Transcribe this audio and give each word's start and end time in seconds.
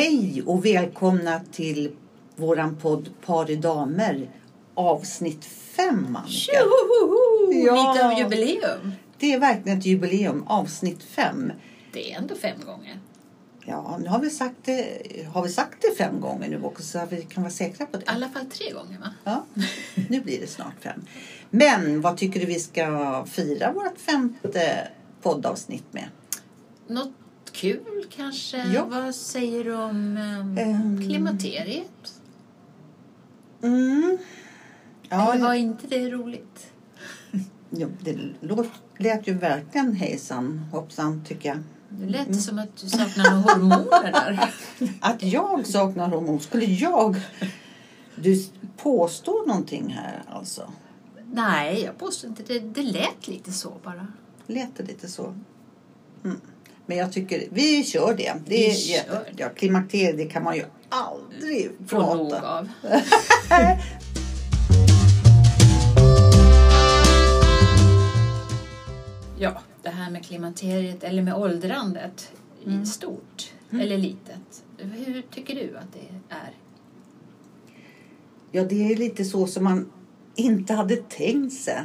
Hej 0.00 0.42
och 0.46 0.64
välkomna 0.64 1.40
till 1.52 1.92
våran 2.36 2.76
podd 2.76 3.10
Par 3.26 3.50
i 3.50 3.56
damer 3.56 4.30
avsnitt 4.74 5.44
5 5.44 6.16
Annika. 6.16 6.52
Ja. 7.66 7.92
Lite 7.92 8.06
av 8.06 8.18
jubileum. 8.18 8.92
Det 9.18 9.32
är 9.32 9.38
verkligen 9.38 9.78
ett 9.78 9.86
jubileum, 9.86 10.42
avsnitt 10.46 11.02
5. 11.02 11.52
Det 11.92 12.12
är 12.12 12.18
ändå 12.18 12.34
fem 12.34 12.60
gånger. 12.66 13.00
Ja, 13.66 13.98
nu 14.02 14.08
har 14.08 14.18
vi 14.18 14.30
sagt 14.30 14.56
det, 14.64 15.02
har 15.32 15.42
vi 15.42 15.48
sagt 15.48 15.76
det 15.82 15.96
fem 15.96 16.20
gånger 16.20 16.48
nu 16.48 16.62
också 16.62 16.82
så 16.82 17.06
vi 17.10 17.22
kan 17.22 17.42
vara 17.42 17.52
säkra 17.52 17.86
på 17.86 17.96
det. 17.96 18.02
I 18.02 18.08
alla 18.08 18.28
fall 18.28 18.46
tre 18.46 18.72
gånger 18.72 18.98
va? 18.98 19.14
Ja, 19.24 19.44
nu 20.08 20.20
blir 20.20 20.40
det 20.40 20.46
snart 20.46 20.80
fem. 20.80 21.04
Men 21.50 22.00
vad 22.00 22.16
tycker 22.16 22.40
du 22.40 22.46
vi 22.46 22.60
ska 22.60 23.26
fira 23.30 23.72
vårt 23.72 23.98
femte 23.98 24.88
poddavsnitt 25.22 25.92
med? 25.92 26.08
Något 26.86 27.12
kul 27.52 28.04
kanske? 28.16 28.56
Ja. 28.74 28.84
Vad 28.84 29.14
säger 29.14 29.64
du 29.64 29.74
om 29.74 30.16
um, 30.16 30.58
Ehm. 30.58 31.08
klimakteriet? 31.08 32.20
Mm. 33.62 34.18
Ja, 35.08 35.32
Eller 35.34 35.44
var 35.44 35.54
inte 35.54 35.86
det 35.86 36.10
roligt? 36.10 36.72
ja, 37.70 37.86
det 38.00 38.18
låt, 38.40 38.68
lät 38.98 39.28
ju 39.28 39.34
verkligen 39.34 39.92
hejsan 39.94 40.58
hoppsan 40.72 41.24
tycker 41.24 41.48
jag. 41.48 41.58
Det 41.88 42.06
lät 42.06 42.42
som 42.42 42.58
att 42.58 42.76
du 42.76 42.88
saknar 42.88 43.30
några 43.30 43.42
hormoner 43.54 44.12
där. 44.12 44.50
Att 45.00 45.22
jag 45.22 45.66
saknar 45.66 46.08
hormon, 46.08 46.40
skulle 46.40 46.64
jag... 46.64 47.16
Du 48.22 48.44
påstår 48.76 49.46
någonting 49.46 49.88
här 49.92 50.22
alltså? 50.28 50.72
Nej, 51.32 51.82
jag 51.82 51.98
påstår 51.98 52.30
inte 52.30 52.42
det. 52.42 52.58
Det 52.60 52.82
lät 52.82 53.28
lite 53.28 53.52
så 53.52 53.72
bara. 53.84 54.06
Lät 54.46 54.76
det 54.76 54.82
lite 54.82 55.08
så? 55.08 55.34
Mm. 56.24 56.40
Men 56.86 56.96
jag 56.98 57.12
tycker, 57.12 57.44
vi 57.50 57.84
kör 57.84 58.14
det. 58.14 58.32
det 58.32 58.40
Vi 58.46 58.70
är 58.70 58.74
kör 58.74 58.92
jätte, 58.94 59.12
det. 59.12 59.42
ja, 59.42 59.48
klimakteriet 59.56 60.16
det 60.16 60.24
kan 60.24 60.42
man 60.44 60.56
ju 60.56 60.64
aldrig 60.88 61.70
Få 61.86 62.16
nog 62.16 62.30
prata. 62.30 62.58
av. 62.58 62.68
Ja, 69.38 69.60
det 69.82 69.88
här 69.88 70.10
med 70.10 70.24
klimakteriet 70.24 71.04
eller 71.04 71.22
med 71.22 71.34
åldrandet 71.34 72.32
Mm. 72.66 72.86
stort 72.86 73.52
eller 73.72 73.98
litet. 73.98 74.64
Hur 74.78 75.22
tycker 75.34 75.54
du 75.54 75.76
att 75.76 75.92
det 75.92 76.34
är? 76.34 76.50
Ja, 78.52 78.64
det 78.64 78.92
är 78.92 78.96
lite 78.96 79.24
så 79.24 79.46
som 79.46 79.64
man 79.64 79.92
inte 80.34 80.74
hade 80.74 80.96
tänkt 80.96 81.54
sig. 81.54 81.82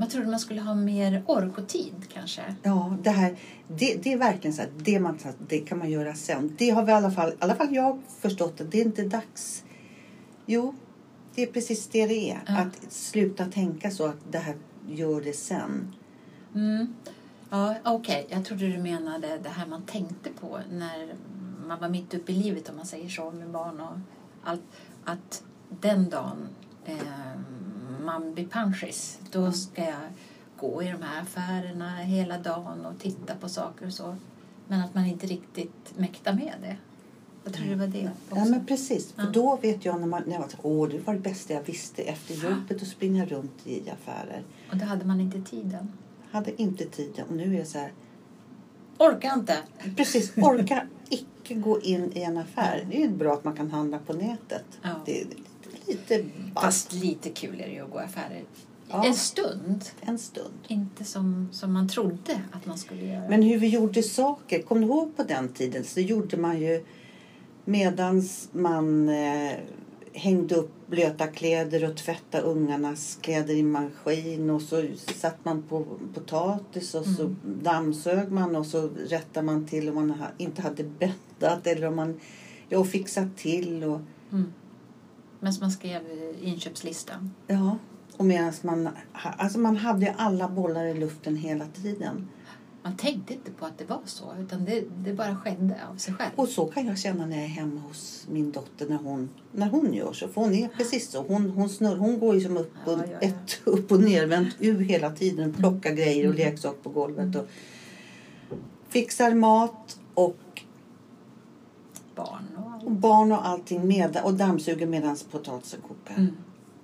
Man 0.00 0.08
trodde 0.08 0.26
man 0.26 0.40
skulle 0.40 0.60
ha 0.60 0.74
mer 0.74 1.22
ork 1.26 1.58
och 1.58 1.68
tid 1.68 1.94
kanske. 2.12 2.54
Ja, 2.62 2.96
det 3.02 3.10
här, 3.10 3.36
det, 3.68 3.94
det 4.02 4.12
är 4.12 4.18
verkligen 4.18 4.54
så 4.54 4.62
här, 4.62 4.70
det, 4.76 5.00
man, 5.00 5.18
det 5.48 5.58
kan 5.58 5.78
man 5.78 5.90
göra 5.90 6.14
sen. 6.14 6.54
Det 6.58 6.70
har 6.70 6.84
vi 6.84 6.92
i 6.92 6.94
alla 6.94 7.10
fall, 7.10 7.30
i 7.30 7.36
alla 7.38 7.54
fall 7.54 7.74
jag 7.74 8.00
förstått 8.20 8.60
att 8.60 8.70
det 8.70 8.80
är 8.80 8.84
inte 8.84 9.02
dags. 9.02 9.64
Jo, 10.46 10.74
det 11.34 11.42
är 11.42 11.46
precis 11.46 11.86
det 11.86 12.06
det 12.06 12.30
är. 12.30 12.40
Ja. 12.46 12.58
Att 12.58 12.92
sluta 12.92 13.44
tänka 13.44 13.90
så 13.90 14.06
att 14.06 14.16
det 14.30 14.38
här 14.38 14.56
gör 14.88 15.20
det 15.20 15.36
sen. 15.36 15.94
Mm. 16.54 16.94
Ja, 17.50 17.74
okej. 17.84 18.26
Jag 18.28 18.44
trodde 18.44 18.68
du 18.68 18.78
menade 18.78 19.38
det 19.42 19.48
här 19.48 19.66
man 19.66 19.82
tänkte 19.82 20.30
på 20.40 20.60
när 20.70 21.14
man 21.66 21.80
var 21.80 21.88
mitt 21.88 22.14
uppe 22.14 22.32
i 22.32 22.34
livet 22.34 22.68
om 22.68 22.76
man 22.76 22.86
säger 22.86 23.08
så 23.08 23.30
med 23.30 23.50
barn 23.50 23.80
och 23.80 23.98
allt. 24.44 24.62
Att 25.04 25.42
den 25.80 26.10
dagen 26.10 26.48
eh, 26.84 26.96
man 28.12 28.34
blir 28.34 28.46
pensionist 28.46 29.20
då 29.30 29.52
ska 29.52 29.82
jag 29.84 30.08
gå 30.56 30.82
i 30.82 30.86
de 30.86 31.02
här 31.02 31.22
affärerna 31.22 31.96
hela 31.96 32.38
dagen 32.38 32.86
och 32.86 32.98
titta 32.98 33.34
på 33.34 33.48
saker 33.48 33.86
och 33.86 33.92
så. 33.92 34.16
Men 34.68 34.80
att 34.80 34.94
man 34.94 35.06
inte 35.06 35.26
riktigt 35.26 35.92
mäktar 35.98 36.32
med 36.32 36.54
det. 36.60 36.76
Jag 37.44 37.52
tror 37.54 37.66
det 37.66 37.74
var 37.74 37.86
det 37.86 38.10
också. 38.30 38.36
Ja, 38.36 38.44
men 38.44 38.66
precis. 38.66 39.12
För 39.12 39.22
Ja. 39.22 39.28
då 39.32 39.56
vet 39.62 39.84
jag 39.84 40.00
när, 40.00 40.06
man, 40.06 40.22
när 40.26 40.32
jag 40.32 40.40
var 40.40 40.48
så, 40.48 40.56
åh, 40.62 40.88
det 40.88 40.98
var 41.06 41.14
det 41.14 41.20
bästa 41.20 41.52
jag 41.54 41.62
visste 41.62 42.02
efter 42.02 42.34
jobbet 42.34 42.82
att 42.82 42.88
springa 42.88 43.24
runt 43.26 43.66
i 43.66 43.90
affärer. 43.90 44.42
Och 44.70 44.76
då 44.76 44.84
hade 44.84 45.04
man 45.04 45.20
inte 45.20 45.40
tiden. 45.50 45.92
Hade 46.30 46.62
inte 46.62 46.84
tiden 46.84 47.26
och 47.28 47.36
nu 47.36 47.54
är 47.54 47.58
jag 47.58 47.66
så 47.66 47.78
här, 47.78 47.92
Orkar 48.98 49.34
inte. 49.34 49.56
precis, 49.96 50.32
orka 50.36 50.86
icke 51.08 51.54
gå 51.54 51.80
in 51.80 52.12
i 52.14 52.22
en 52.22 52.38
affär. 52.38 52.86
Det 52.90 52.96
är 52.96 53.00
ju 53.00 53.16
bra 53.16 53.32
att 53.34 53.44
man 53.44 53.56
kan 53.56 53.70
handla 53.70 53.98
på 53.98 54.12
nätet. 54.12 54.64
Ja. 54.82 54.88
Det 55.06 55.24
lite, 55.90 56.16
lite 56.18 56.28
bast 56.54 56.64
Fast 56.64 56.92
lite 56.92 57.30
kul 57.30 57.60
är 57.60 57.66
det 57.66 57.72
ju 57.72 57.80
att 57.80 57.90
gå 57.90 58.00
i 58.00 58.04
affärer. 58.04 58.44
Ja. 58.88 59.06
En 59.06 59.14
stund. 59.14 59.84
en 60.00 60.18
stund. 60.18 60.58
Inte 60.68 61.04
som, 61.04 61.48
som 61.52 61.72
man 61.72 61.88
trodde 61.88 62.42
att 62.52 62.66
man 62.66 62.78
skulle 62.78 63.06
göra. 63.06 63.28
Men 63.28 63.42
hur 63.42 63.58
vi 63.58 63.68
gjorde 63.68 64.02
saker, 64.02 64.62
kom 64.62 64.80
du 64.80 64.86
ihåg 64.86 65.16
på 65.16 65.22
den 65.22 65.48
tiden 65.48 65.84
så 65.84 66.00
gjorde 66.00 66.36
man 66.36 66.60
ju 66.60 66.84
medans 67.64 68.48
man 68.52 69.08
eh, 69.08 69.52
hängde 70.12 70.54
upp 70.54 70.72
blöta 70.86 71.26
kläder 71.26 71.90
och 71.90 71.96
tvättade 71.96 72.44
ungarnas 72.44 73.18
kläder 73.20 73.54
i 73.54 73.62
maskin 73.62 74.50
och 74.50 74.62
så 74.62 74.84
satt 75.06 75.44
man 75.44 75.62
på 75.62 75.84
potatis 76.14 76.94
och 76.94 77.04
så 77.06 77.34
dammsög 77.42 78.32
man 78.32 78.56
och 78.56 78.66
så 78.66 78.90
rättade 79.08 79.46
man 79.46 79.66
till 79.66 79.88
om 79.88 79.94
man 79.94 80.14
inte 80.38 80.62
hade 80.62 80.84
bäddat 80.84 81.66
eller 81.66 81.86
om 81.86 81.96
man 81.96 82.20
ja, 82.68 82.84
fixat 82.84 83.36
till 83.36 83.84
och 83.84 84.00
Mm. 84.32 84.52
Men 85.40 85.52
som 85.52 85.60
man 85.60 85.70
skrev 85.70 86.02
inköpslistan. 86.42 87.30
ja 87.46 87.78
och 88.20 88.26
medan 88.26 88.52
man, 88.62 88.88
alltså 89.12 89.58
man 89.58 89.76
hade 89.76 90.06
ju 90.06 90.12
alla 90.16 90.48
bollar 90.48 90.84
i 90.84 90.94
luften 90.94 91.36
hela 91.36 91.66
tiden. 91.66 92.28
Man 92.82 92.96
tänkte 92.96 93.34
inte 93.34 93.50
på 93.50 93.66
att 93.66 93.78
det 93.78 93.84
var 93.84 94.00
så, 94.04 94.24
utan 94.40 94.64
det, 94.64 94.84
det 95.04 95.12
bara 95.12 95.36
skedde 95.36 95.76
av 95.92 95.96
sig 95.96 96.14
själv. 96.14 96.30
Och 96.36 96.48
så 96.48 96.66
kan 96.66 96.86
jag 96.86 96.98
känna 96.98 97.26
när 97.26 97.36
jag 97.36 97.44
är 97.44 97.48
hemma 97.48 97.80
hos 97.80 98.26
min 98.30 98.52
dotter 98.52 98.88
när 98.88 98.96
hon, 98.96 99.28
när 99.52 99.68
hon 99.68 99.94
gör 99.94 100.12
så. 100.12 100.28
För 100.28 100.40
hon 100.40 100.54
är 100.54 100.68
precis 100.68 101.10
så. 101.10 101.22
Hon, 101.22 101.50
hon, 101.50 101.68
snurr, 101.68 101.96
hon 101.96 102.18
går 102.18 102.34
ju 102.34 102.40
som 102.40 102.56
upp 102.56 102.72
och, 102.84 102.92
Ja, 102.92 103.04
ja, 103.06 103.18
ja. 103.20 103.28
Ett, 103.28 103.60
upp 103.64 103.92
och 103.92 104.00
nervänt 104.00 104.54
ur 104.58 104.80
hela 104.80 105.10
tiden. 105.10 105.52
Plockar 105.52 105.92
grejer 105.92 106.28
och 106.28 106.34
leksaker 106.34 106.82
på 106.82 106.90
golvet. 106.90 107.36
Och 107.36 107.46
fixar 108.88 109.34
mat 109.34 110.00
och, 110.14 110.62
Barn 112.14 112.44
och. 112.56 112.69
Och 112.84 112.92
barn 112.92 113.32
och 113.32 113.46
allting 113.48 113.88
med, 113.88 114.20
och 114.24 114.34
dammsuger 114.34 114.86
medan 114.86 115.16
potatisen 115.30 115.80
kokar. 115.88 116.14
Mm. 116.14 116.36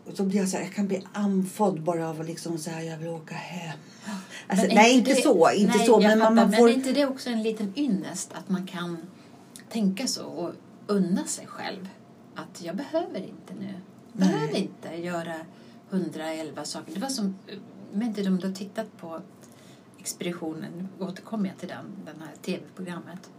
Och 0.07 0.17
så 0.17 0.25
blir 0.25 0.39
jag 0.41 0.49
så 0.49 0.57
här, 0.57 0.65
jag 0.65 0.75
kan 0.75 0.89
bli 0.89 1.03
andfådd 1.13 1.83
bara 1.83 2.09
av 2.11 2.25
liksom 2.25 2.59
så 2.59 2.71
här, 2.71 2.81
jag 2.83 2.99
vill 2.99 3.09
åka 3.09 3.35
hem. 3.35 3.79
Alltså, 4.49 4.67
Men 4.67 4.75
nej, 4.75 4.95
inte 4.99 5.11
det- 5.15 5.23
så. 5.23 5.51
Inte 5.51 5.77
nej, 5.79 5.87
så. 5.87 5.93
jag 5.93 6.03
Men 6.03 6.19
fattar. 6.19 6.35
man 6.35 6.53
får... 6.53 6.63
men 6.63 6.73
är 6.73 6.75
inte 6.75 6.93
det 6.93 7.07
också 7.07 7.31
en 7.31 7.43
liten 7.43 7.73
ynnest 7.77 8.33
att 8.33 8.49
man 8.49 8.67
kan 8.67 8.97
tänka 9.71 10.07
så 10.07 10.25
och 10.27 10.53
unna 10.87 11.25
sig 11.25 11.47
själv? 11.47 11.89
Att 12.35 12.63
jag 12.63 12.77
behöver 12.77 13.19
inte 13.19 13.55
nu. 13.61 13.75
Nej. 14.13 14.29
Behöver 14.29 14.57
inte 14.57 14.97
göra 14.97 15.35
111 15.91 16.65
saker. 16.65 16.95
Det 16.95 17.01
var 17.01 17.09
som, 17.09 17.37
jag 17.93 17.99
vet 17.99 18.09
inte 18.09 18.23
du 18.23 18.47
har 18.47 18.55
tittat 18.55 18.97
på 19.01 19.21
Expeditionen, 19.99 20.89
återkommer 21.01 21.49
jag 21.49 21.59
till 21.59 21.69
den, 21.69 21.85
den 22.05 22.21
här 22.21 22.37
tv-programmet, 22.43 23.31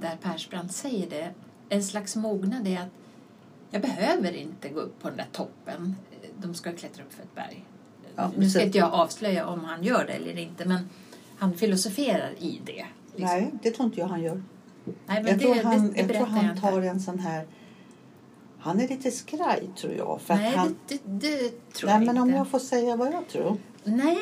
där 0.00 0.16
Persbrandt 0.22 0.72
säger 0.72 1.10
det, 1.10 1.30
en 1.72 1.82
slags 1.82 2.16
mognad 2.16 2.68
är 2.68 2.80
att 2.80 2.88
jag 3.70 3.82
behöver 3.82 4.32
inte 4.32 4.68
gå 4.68 4.80
upp 4.80 5.02
på 5.02 5.08
den 5.08 5.16
där 5.16 5.28
toppen. 5.32 5.96
De 6.38 6.54
ska 6.54 6.72
klättra 6.72 7.04
upp 7.04 7.12
för 7.12 7.22
ett 7.22 7.34
berg. 7.34 7.64
Ja, 8.16 8.30
nu 8.36 8.50
ska 8.50 8.62
inte 8.62 8.78
jag 8.78 8.92
avslöja 8.92 9.46
om 9.46 9.64
han 9.64 9.84
gör 9.84 10.04
det 10.06 10.12
eller 10.12 10.38
inte, 10.38 10.64
men 10.64 10.88
han 11.38 11.54
filosoferar 11.54 12.30
i 12.38 12.60
det. 12.64 12.86
liksom. 13.16 13.38
Nej, 13.38 13.50
det 13.62 13.70
tror 13.70 13.86
inte 13.86 14.00
jag 14.00 14.06
han 14.06 14.22
gör. 14.22 14.42
Nej, 14.84 14.94
men 15.06 15.26
jag 15.26 15.38
det, 15.38 15.44
tror 15.44 15.62
han, 15.62 15.92
det, 15.92 16.02
det 16.02 16.14
jag 16.14 16.16
tror 16.16 16.26
han 16.26 16.60
tar 16.60 16.82
en 16.82 17.00
sån 17.00 17.18
här... 17.18 17.46
Han 18.58 18.80
är 18.80 18.88
lite 18.88 19.10
skraj 19.10 19.70
tror 19.76 19.92
jag. 19.92 20.20
För 20.20 20.34
Nej, 20.34 20.56
han, 20.56 20.76
det, 20.88 21.00
det, 21.04 21.28
det 21.28 21.72
tror 21.72 21.90
nej, 21.90 21.94
jag 21.96 22.06
men 22.06 22.08
inte. 22.08 22.20
om 22.20 22.30
jag 22.30 22.48
får 22.48 22.58
säga 22.58 22.96
vad 22.96 23.12
jag 23.12 23.28
tror. 23.28 23.56
Nej. 23.84 24.18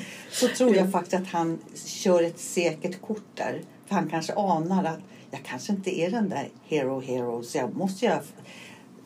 Så 0.30 0.48
tror 0.48 0.76
jag 0.76 0.92
faktiskt 0.92 1.14
att 1.22 1.28
han 1.28 1.58
kör 1.86 2.22
ett 2.22 2.40
säkert 2.40 3.00
kort 3.00 3.26
där. 3.34 3.62
För 3.86 3.94
han 3.94 4.10
kanske 4.10 4.34
anar 4.34 4.84
att 4.84 5.00
jag 5.30 5.42
kanske 5.44 5.72
inte 5.72 6.00
är 6.00 6.10
den 6.10 6.28
där 6.28 6.48
hero 6.64 7.00
hero. 7.00 7.42
Så 7.42 7.58
jag 7.58 7.76
måste 7.76 8.04
jag... 8.04 8.18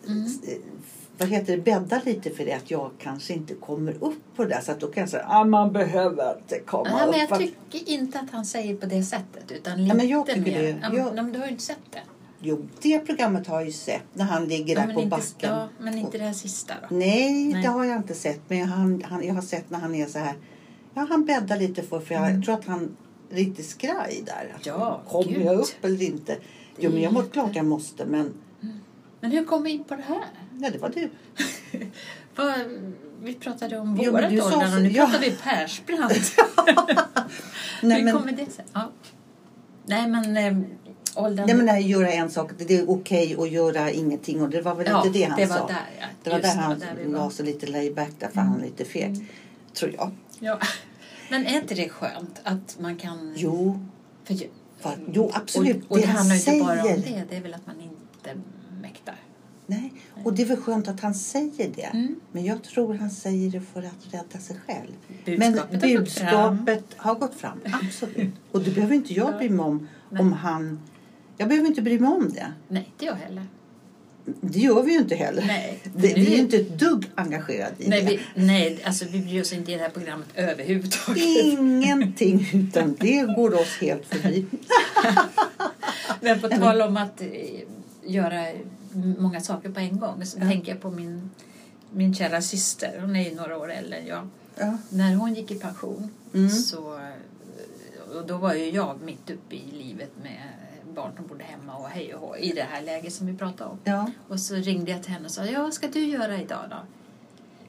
Mm. 0.08 0.28
Vad 1.18 1.28
heter 1.28 1.56
det? 1.56 1.62
Bädda 1.62 2.00
lite 2.04 2.30
för 2.30 2.44
det. 2.44 2.52
Att 2.52 2.70
jag 2.70 2.90
kanske 2.98 3.32
inte 3.34 3.54
kommer 3.54 3.92
upp 4.04 4.36
på 4.36 4.44
det. 4.44 4.60
Så 4.62 4.72
att 4.72 4.80
då 4.80 4.86
kan 4.86 5.00
jag 5.00 5.10
säga 5.10 5.22
att 5.24 5.34
ah, 5.34 5.44
man 5.44 5.72
behöver 5.72 6.36
inte 6.38 6.58
komma 6.58 6.90
Nej, 6.92 7.04
upp. 7.06 7.10
men 7.10 7.20
jag 7.20 7.32
Att- 7.32 7.38
tycker 7.72 7.92
inte 7.92 8.20
att 8.20 8.30
han 8.30 8.44
säger 8.44 8.76
på 8.76 8.86
det 8.86 9.02
sättet. 9.02 9.50
Utan 9.52 9.78
lite 9.78 9.88
Ja, 9.88 9.94
men 9.94 10.08
jag 10.08 10.26
tycker 10.26 10.40
mer. 10.40 10.62
det. 10.62 10.78
Ja, 10.82 10.94
Jag- 10.96 11.14
men 11.14 11.32
du 11.32 11.38
har 11.38 11.46
ju 11.46 11.52
inte 11.52 11.64
sett 11.64 11.78
det. 11.90 12.00
Jo, 12.40 12.68
det 12.82 12.98
programmet 12.98 13.46
har 13.46 13.56
jag 13.56 13.66
ju 13.66 13.72
sett. 13.72 14.02
När 14.12 14.24
han 14.24 14.44
ligger 14.44 14.74
Ja, 14.74 14.86
där 14.86 14.94
på 14.94 15.00
inte, 15.00 15.10
backen. 15.10 15.50
ja, 15.50 15.68
men 15.78 15.98
inte 15.98 16.18
det 16.18 16.24
här 16.24 16.32
sista 16.32 16.74
då. 16.90 16.96
Nej, 16.96 17.44
Nej. 17.44 17.62
det 17.62 17.68
har 17.68 17.84
jag 17.84 17.96
inte 17.96 18.14
sett. 18.14 18.40
Men 18.48 18.64
han, 18.68 19.02
han, 19.04 19.26
jag 19.26 19.34
har 19.34 19.42
sett 19.42 19.70
när 19.70 19.78
han 19.78 19.94
är 19.94 20.06
så 20.06 20.18
här. 20.18 20.34
Ja, 20.94 21.06
han 21.10 21.24
bäddar 21.24 21.56
lite 21.58 21.82
för. 21.82 22.00
För 22.00 22.14
jag 22.14 22.44
tror 22.44 22.54
att 22.54 22.64
han 22.66 22.96
lite 23.34 23.62
skraj 23.62 24.22
där. 24.26 24.44
Mm. 24.44 24.56
Ja, 24.64 25.02
Kommer 25.08 25.32
gud. 25.32 25.42
jag 25.44 25.58
upp 25.58 25.84
eller 25.84 26.02
inte? 26.02 26.36
Jo, 26.78 26.90
men 26.90 27.02
jag 27.02 27.12
måste 27.12 27.30
klart 27.30 27.56
jag 27.56 27.66
måste. 27.66 28.04
Men 28.04 28.34
Men 29.20 29.30
hur 29.30 29.44
kom 29.44 29.62
vi 29.62 29.70
in 29.70 29.84
på 29.84 29.94
det 29.94 30.02
här? 30.02 30.24
ja, 30.60 30.70
det 30.70 30.78
var 30.78 30.88
du. 30.88 31.10
Vi 33.22 33.34
pratade 33.34 33.78
om 33.78 33.98
Jo, 34.02 34.12
vårat 34.12 34.38
så- 34.52 34.76
och 34.76 34.82
nu 34.82 34.88
ja. 34.90 35.04
pratar 35.06 35.20
vi 35.20 35.30
Persbrandt. 35.30 36.14
Nej, 37.82 37.98
hur 37.98 38.04
men, 38.04 38.14
kommer 38.14 38.32
det 38.32 38.50
sig? 38.50 38.64
Ja. 38.72 38.90
Nej, 39.86 40.08
men 40.08 40.36
eh, 40.36 40.68
Åldern... 41.16 41.46
Nej 41.46 41.56
men 41.56 41.66
nej, 41.66 41.90
göra 41.90 42.12
en 42.12 42.30
sak, 42.30 42.50
det 42.58 42.74
är 42.78 42.90
okej 42.90 43.36
att 43.38 43.50
göra 43.50 43.90
ingenting 43.90 44.42
och 44.42 44.50
det 44.50 44.60
var 44.60 44.74
väl 44.74 44.86
ja, 44.86 45.06
inte 45.06 45.18
det 45.18 45.24
han 45.24 45.38
det 45.40 45.46
var 45.46 45.56
sa. 45.56 45.66
Där, 45.66 45.76
ja. 46.00 46.06
Det 46.22 46.30
var 46.30 46.36
Just 46.38 46.54
där 46.54 46.62
han 46.62 46.78
där 46.78 47.04
la 47.06 47.30
sig 47.30 47.46
lite 47.46 47.66
layback 47.66 48.10
därför 48.18 48.40
han 48.40 48.60
är 48.60 48.64
lite 48.64 48.84
feg. 48.84 49.26
Tror 49.74 49.92
jag. 49.96 50.10
Ja. 50.38 50.58
Men 51.34 51.46
är 51.46 51.60
inte 51.60 51.74
det 51.74 51.88
skönt 51.88 52.40
att 52.44 52.76
man 52.80 52.96
kan... 52.96 53.32
Jo, 53.36 53.80
För, 54.24 54.34
För, 54.78 54.98
jo 55.12 55.30
absolut. 55.34 55.84
Och, 55.84 55.90
och 55.90 55.98
det, 55.98 56.06
han 56.06 56.16
handlar 56.16 56.36
ju 56.36 56.52
inte 56.52 56.64
bara 56.64 56.82
om 56.82 57.02
säger. 57.02 57.18
det. 57.18 57.24
Det 57.30 57.36
är 57.36 57.40
väl 57.40 57.54
att 57.54 57.66
man 57.66 57.80
inte 57.80 58.40
mäktar. 58.82 59.14
Nej, 59.66 59.92
och 60.24 60.34
det 60.34 60.42
är 60.42 60.46
väl 60.46 60.56
skönt 60.56 60.88
att 60.88 61.00
han 61.00 61.14
säger 61.14 61.72
det. 61.76 61.82
Mm. 61.82 62.20
Men 62.32 62.44
jag 62.44 62.62
tror 62.62 62.94
han 62.94 63.10
säger 63.10 63.50
det 63.50 63.60
för 63.60 63.82
att 63.82 64.14
rädda 64.14 64.38
sig 64.38 64.56
själv. 64.66 64.92
Budskapet 65.24 65.80
Men 65.82 65.96
budskapet 65.96 66.84
har 66.96 67.14
gått 67.14 67.34
fram. 67.34 67.60
Absolut. 67.82 68.34
Och 68.52 68.60
det 68.60 68.70
behöver 68.70 68.94
inte 68.94 69.14
jag 69.14 69.38
bry 69.38 69.50
mig 69.50 69.64
om. 69.64 69.88
Nej. 70.10 70.20
Om 70.20 70.32
han... 70.32 70.80
Jag 71.36 71.48
behöver 71.48 71.68
inte 71.68 71.82
bry 71.82 71.98
mig 71.98 72.10
om 72.10 72.32
det. 72.32 72.52
Nej, 72.68 72.90
inte 72.92 73.04
jag 73.04 73.14
heller. 73.14 73.46
Det 74.40 74.58
gör 74.58 74.82
vi 74.82 74.92
ju 74.92 74.98
inte 74.98 75.14
heller. 75.14 75.44
Nej. 75.46 75.78
Det, 75.96 76.14
vi 76.14 76.26
är 76.26 76.30
ju 76.30 76.36
inte 76.36 76.56
ett 76.56 76.78
dugg 76.78 77.10
engagerade 77.14 77.74
i 77.78 77.88
Nej, 77.88 78.02
det. 78.02 78.08
vi, 78.08 78.20
nej 78.46 78.82
alltså, 78.84 79.04
vi 79.10 79.20
bryr 79.20 79.40
oss 79.40 79.52
inte 79.52 79.72
i 79.72 79.74
det 79.74 79.82
här 79.82 79.88
programmet 79.90 80.28
överhuvudtaget. 80.34 81.22
Ingenting, 81.44 82.48
utan 82.52 82.96
det 83.00 83.22
går 83.36 83.54
oss 83.60 83.78
helt 83.80 84.06
förbi. 84.06 84.46
Men 86.20 86.40
på 86.40 86.48
tal 86.48 86.82
om 86.82 86.96
att 86.96 87.20
eh, 87.20 87.28
göra 88.06 88.46
många 89.18 89.40
saker 89.40 89.68
på 89.70 89.80
en 89.80 89.98
gång 89.98 90.24
så 90.24 90.38
Ja. 90.40 90.44
tänker 90.50 90.72
jag 90.72 90.80
på 90.80 90.90
min, 90.90 91.30
min 91.90 92.14
kära 92.14 92.42
syster. 92.42 92.98
Hon 93.00 93.16
är 93.16 93.30
ju 93.30 93.34
några 93.36 93.58
år 93.58 93.72
äldre 93.72 93.96
än 93.98 94.06
jag. 94.06 94.28
Ja. 94.58 94.78
När 94.88 95.14
hon 95.14 95.34
gick 95.34 95.50
i 95.50 95.54
pension 95.54 96.10
Mm. 96.34 96.50
så 96.50 97.00
och 98.14 98.26
då 98.26 98.36
var 98.36 98.54
ju 98.54 98.70
jag 98.70 99.00
mitt 99.04 99.30
uppe 99.30 99.54
i 99.56 99.62
livet 99.72 100.10
med 100.22 100.42
barn 100.94 101.12
som 101.16 101.26
bodde 101.26 101.44
hemma 101.44 101.76
och 101.76 101.88
hej 101.88 102.14
och 102.14 102.20
hå, 102.20 102.36
i 102.36 102.52
det 102.52 102.62
här 102.62 102.82
läget 102.82 103.12
som 103.12 103.26
vi 103.26 103.36
pratade 103.36 103.70
om. 103.70 103.78
Ja. 103.84 104.10
Och 104.28 104.40
så 104.40 104.54
ringde 104.54 104.90
jag 104.90 105.02
till 105.02 105.12
henne 105.12 105.24
och 105.24 105.30
sa, 105.30 105.44
ja 105.44 105.62
vad 105.62 105.74
ska 105.74 105.88
du 105.88 106.04
göra 106.04 106.40
idag 106.40 106.64
då? 106.70 106.76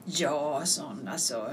Ja, 0.04 0.62
sa 0.64 0.82
hon, 0.86 1.08
alltså 1.08 1.50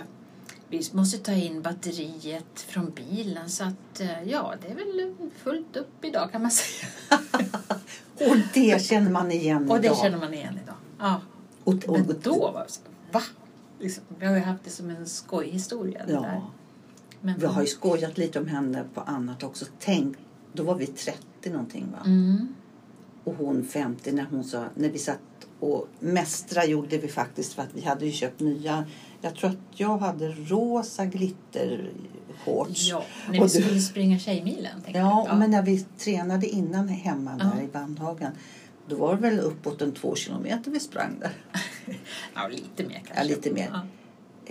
vi 0.70 0.90
måste 0.92 1.18
ta 1.18 1.32
in 1.32 1.62
batteriet 1.62 2.60
från 2.60 2.92
bilen 2.92 3.50
så 3.50 3.64
att 3.64 4.00
eh, 4.00 4.24
ja, 4.24 4.54
det 4.62 4.68
är 4.68 4.76
väl 4.76 5.16
fullt 5.44 5.76
upp 5.76 6.06
idag 6.06 6.32
kan 6.32 6.42
man 6.42 6.52
säga. 6.62 6.90
Och 8.30 8.38
det 8.54 8.82
känner 8.82 9.12
man 9.12 9.32
igen 9.32 9.72
Och 9.72 9.82
det 9.82 9.86
idag. 9.88 9.98
känner 9.98 10.18
man 10.18 10.34
igen 10.34 10.60
idag. 10.64 10.76
Ja. 11.00 11.22
Och, 11.64 11.74
och, 11.74 12.00
Men 12.00 12.20
då 12.24 12.52
var 12.52 12.64
det 12.64 12.72
så, 12.72 12.82
va? 13.12 13.22
Liksom, 13.80 14.04
vi 14.20 14.26
har 14.26 14.36
ju 14.36 14.42
haft 14.42 14.64
det 14.64 14.70
som 14.70 14.90
en 14.90 15.06
skojhistoria. 15.08 16.06
Det 16.06 16.14
där. 16.14 16.34
Ja. 16.34 16.52
Men 17.22 17.40
Vi 17.40 17.46
har 17.46 17.62
ju 17.62 17.68
skojat 17.68 18.18
lite 18.18 18.40
om 18.40 18.48
henne 18.48 18.84
på 18.94 19.02
annat 19.02 19.44
också. 19.44 19.66
Tänk, 19.80 20.18
då 20.54 20.64
var 20.64 20.76
vi 20.76 20.86
30 20.86 21.50
någonting 21.50 21.86
va? 21.92 22.00
Mm. 22.06 22.48
Och 23.24 23.36
hon 23.36 23.66
50 23.66 24.12
när 24.12 24.24
hon 24.32 24.44
sa, 24.44 24.66
när 24.76 24.90
vi 24.90 25.00
satt 25.00 25.20
och 25.60 25.88
mästra 26.00 26.66
gjorde 26.66 26.98
vi 26.98 27.08
faktiskt 27.08 27.54
för 27.54 27.62
att 27.62 27.74
vi 27.74 27.82
hade 27.82 28.06
ju 28.06 28.12
köpt 28.12 28.40
nya. 28.40 28.86
Jag 29.22 29.36
tror 29.36 29.50
att 29.50 29.58
jag 29.72 29.98
hade 29.98 30.28
rosa 30.32 31.06
glittershorts. 31.06 32.90
Ja, 32.90 33.04
när 33.28 33.34
vi 33.34 33.40
du- 33.40 33.50
skulle 33.50 33.80
springa 33.80 34.20
Tjejmilen. 34.20 34.82
Ja, 34.88 35.26
jag. 35.30 35.38
men 35.38 35.52
när 35.52 35.62
vi 35.62 35.80
tränade 35.98 36.48
innan 36.48 36.88
hemma 36.88 37.36
där 37.36 37.52
Ja. 37.58 37.64
i 37.64 37.68
Bandhagen. 37.68 38.32
Då 38.88 38.96
var 38.96 39.16
det 39.16 39.22
väl 39.22 39.40
uppåt 39.40 39.82
en 39.82 39.92
två 39.92 40.16
kilometer 40.16 40.72
vi 40.72 40.80
sprang 40.80 41.20
där. 41.20 41.32
ja, 42.36 42.48
lite 42.48 42.84
mer 42.84 42.96
kanske. 43.06 43.16
Ja, 43.16 43.24
lite 43.24 43.52
mer. 43.54 43.70
Ja. 43.74 43.82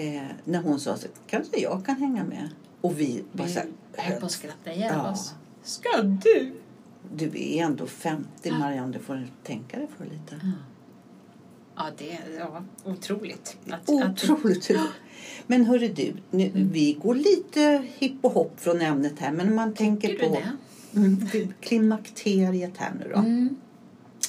Eh, 0.04 0.22
när 0.44 0.62
hon 0.62 0.80
sa 0.80 0.96
så 0.96 1.06
kanske 1.26 1.60
jag 1.60 1.86
kan 1.86 1.96
hänga 1.96 2.24
med. 2.24 2.48
Och 2.80 3.00
vi 3.00 3.24
bara 3.32 3.48
så 3.48 3.54
Vi 3.54 3.60
höll 3.60 4.12
på 4.12 4.18
här, 4.18 4.24
att 4.26 4.30
skratta 4.32 4.72
ihjäl 4.72 4.92
Ja. 4.96 5.10
oss. 5.12 5.34
Ska 5.62 6.02
du? 6.02 6.52
du 7.14 7.26
är 7.26 7.64
ändå 7.64 7.86
50 7.86 8.50
Marianne, 8.50 8.92
du 8.92 8.98
får 8.98 9.26
tänka 9.42 9.76
dig 9.78 9.88
för 9.98 10.04
lite. 10.04 10.40
Ja, 11.76 11.84
det 11.98 12.10
är 12.12 12.38
ja, 12.38 12.62
otroligt. 12.84 13.56
Att, 13.70 13.72
att, 13.72 13.90
Otroligt 13.90 14.70
roligt. 14.70 14.80
Men 15.46 15.64
hörru 15.64 15.88
du, 15.88 16.12
nu, 16.30 16.46
Mm. 16.46 16.68
vi 16.72 16.92
går 16.92 17.14
lite 17.14 17.84
hipp 17.98 18.24
och 18.24 18.32
hopp 18.32 18.60
från 18.60 18.80
ämnet 18.80 19.18
här. 19.18 19.32
Men 19.32 19.54
man 19.54 19.74
tänker 19.74 20.08
Tycker 20.08 20.24
du 20.24 20.30
på? 20.30 20.42
Mm, 20.96 21.52
klimakteriet 21.60 22.76
här 22.76 22.92
nu 22.98 23.10
då. 23.14 23.18
Mm. 23.18 23.56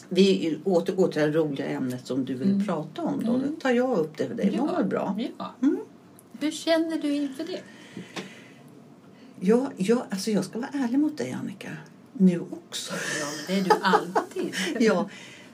Vi 0.09 0.57
återgår 0.63 1.07
till 1.07 1.21
det 1.21 1.31
roliga 1.31 1.67
ämnet 1.67 2.07
som 2.07 2.25
du 2.25 2.33
vill 2.33 2.51
Mm. 2.51 2.65
prata 2.65 3.01
om 3.01 3.23
då. 3.23 3.37
Då 3.37 3.47
tar 3.61 3.71
jag 3.71 3.97
upp 3.97 4.17
det 4.17 4.27
för 4.27 4.35
dig. 4.35 4.49
Det 4.51 4.57
var 4.61 4.75
väl 4.75 4.85
bra? 4.85 5.19
Ja. 5.37 5.51
Mm. 5.61 5.79
Hur 6.39 6.51
känner 6.51 6.97
du 7.01 7.15
inför 7.15 7.43
det? 7.43 7.59
Ja, 9.45 9.71
ja, 9.77 10.05
alltså 10.09 10.31
jag 10.31 10.45
ska 10.45 10.59
vara 10.59 10.69
ärlig 10.73 10.99
mot 10.99 11.17
dig 11.17 11.31
Annika. 11.31 11.69
Nu 12.13 12.39
också. 12.39 12.93
Ja, 13.21 13.27
det 13.47 13.53
är 13.59 13.63
du 13.63 13.71
alltid. 13.81 14.53
Ja, 14.79 15.09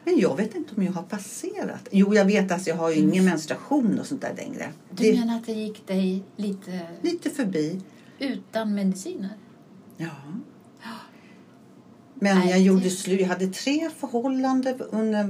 men 0.05 0.19
jag 0.19 0.37
vet 0.37 0.55
inte 0.55 0.75
om 0.77 0.83
jag 0.83 0.91
har 0.91 1.03
passerat. 1.03 1.87
Jo, 1.91 2.13
jag 2.13 2.25
vet 2.25 2.51
att 2.51 2.67
jag 2.67 2.75
har 2.75 2.91
ingen 2.91 3.25
menstruation 3.25 3.99
och 3.99 4.05
sånt 4.05 4.21
där 4.21 4.33
längre. 4.37 4.69
Du 4.91 5.03
Det 5.03 5.19
menar 5.19 5.37
att 5.37 5.45
det 5.45 5.51
gick 5.53 5.87
dig 5.87 6.23
lite 6.35 6.79
lite 7.01 7.29
förbi. 7.29 7.81
utan 8.19 8.73
mediciner? 8.75 9.29
Ja. 9.97 10.09
Men 12.21 12.37
Nej, 12.37 12.49
jag 12.49 12.59
gjorde 12.61 12.83
det- 12.83 12.89
slut. 12.89 13.19
Jag 13.21 13.27
hade 13.27 13.47
tre 13.47 13.89
förhållanden 13.97 14.81
under 14.91 15.23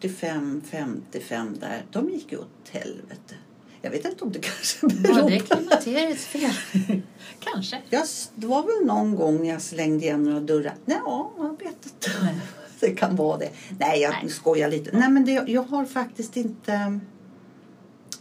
45-55 0.00 1.58
där. 1.60 1.84
De 1.90 2.08
gick 2.10 2.32
ju 2.32 2.38
åt 2.38 2.68
helvete. 2.70 3.34
Jag 3.82 3.90
vet 3.90 4.04
inte 4.04 4.24
om 4.24 4.32
det 4.32 4.38
kanske 4.42 4.86
Var 4.86 4.90
beror 5.14 5.30
det 5.30 5.40
på... 5.40 5.56
klimakteriets 5.56 6.24
fel? 6.24 6.52
Kanske. 7.40 7.82
Jag, 7.90 8.04
det 8.34 8.46
var 8.46 8.62
väl 8.62 8.86
någon 8.86 9.16
gång 9.16 9.46
jag 9.46 9.62
slängde 9.62 10.04
igen 10.04 10.24
några 10.24 10.40
dörrar. 10.40 10.74
Ja, 10.84 11.32
jag 11.36 11.58
vet 11.58 11.86
inte. 11.86 12.10
Det 12.80 12.90
kan 12.90 13.16
vara 13.16 13.38
det. 13.38 13.50
Nej, 13.78 14.00
jag 14.00 14.10
Nej. 14.22 14.30
skojar 14.30 14.70
lite. 14.70 14.98
Nej, 14.98 15.10
men 15.10 15.24
det, 15.24 15.32
jag 15.46 15.62
har 15.62 15.84
faktiskt 15.84 16.36
inte... 16.36 17.00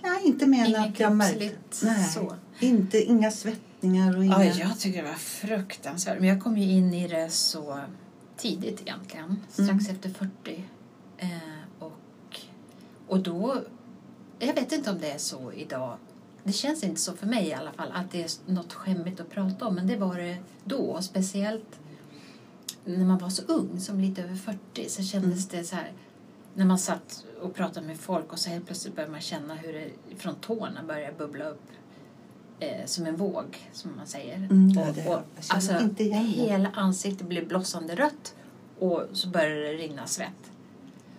Nej, 0.03 0.21
inte 0.23 0.45
Inget 0.45 0.77
att 0.77 0.99
jag 0.99 1.15
märkte... 1.15 1.51
Nej, 1.83 2.03
så. 2.13 2.35
inte, 2.59 3.01
inga 3.01 3.31
svettningar 3.31 4.17
och 4.17 4.25
inga... 4.25 4.45
Ja, 4.45 4.53
jag 4.59 4.79
tycker 4.79 5.03
det 5.03 5.09
var 5.09 5.15
fruktansvärt. 5.15 6.19
Men 6.19 6.29
jag 6.29 6.43
kom 6.43 6.57
ju 6.57 6.71
in 6.71 6.93
i 6.93 7.07
det 7.07 7.29
så 7.29 7.79
tidigt 8.37 8.81
egentligen. 8.81 9.39
Strax 9.49 9.69
Mm. 9.69 9.79
efter 9.79 10.09
40. 10.09 10.63
Eh, 11.17 11.27
och, 11.79 12.39
och 13.07 13.19
då... 13.19 13.57
Jag 14.47 14.53
vet 14.53 14.71
inte 14.71 14.91
om 14.91 14.99
det 14.99 15.11
är 15.11 15.17
så 15.17 15.51
idag. 15.53 15.97
Det 16.43 16.51
känns 16.53 16.83
inte 16.83 17.01
så 17.01 17.13
för 17.13 17.27
mig 17.27 17.47
i 17.47 17.53
alla 17.53 17.71
fall 17.71 17.91
att 17.93 18.11
det 18.11 18.23
är 18.23 18.51
något 18.51 18.73
skämmigt 18.73 19.19
att 19.19 19.29
prata 19.29 19.67
om. 19.67 19.75
Men 19.75 19.87
det 19.87 19.95
var 19.97 20.15
det 20.17 20.37
då. 20.63 21.01
Speciellt 21.01 21.79
när 22.85 23.05
man 23.05 23.17
var 23.17 23.29
så 23.29 23.41
ung, 23.47 23.79
som 23.79 23.99
lite 23.99 24.23
över 24.23 24.35
40, 24.35 24.89
så 24.89 25.03
kändes 25.03 25.47
det 25.47 25.63
så 25.63 25.75
här... 25.75 25.91
När 26.53 26.65
man 26.65 26.79
satt 26.79 27.25
och 27.41 27.53
pratade 27.55 27.87
med 27.87 27.99
folk 27.99 28.33
och 28.33 28.39
så 28.39 28.49
helt 28.49 28.65
plötsligt 28.65 28.95
började 28.95 29.11
man 29.11 29.21
känna 29.21 29.55
hur 29.55 29.73
det 29.73 29.89
från 30.17 30.35
tårna 30.35 30.83
började 30.87 31.13
bubbla 31.17 31.45
upp 31.45 31.61
eh, 32.59 32.85
som 32.85 33.05
en 33.05 33.15
våg, 33.15 33.57
som 33.73 33.95
man 33.97 34.07
säger. 34.07 34.35
Mm, 34.35 34.77
och, 34.77 34.93
det- 34.95 35.07
och, 35.07 35.21
känner 35.39 35.79
alltså, 35.79 36.03
hela 36.13 36.69
ansiktet 36.69 37.27
blev 37.27 37.47
blossande 37.47 37.95
rött 37.95 38.35
och 38.79 39.03
så 39.13 39.27
började 39.27 39.61
det 39.61 39.73
rinna 39.73 40.07
svett. 40.07 40.51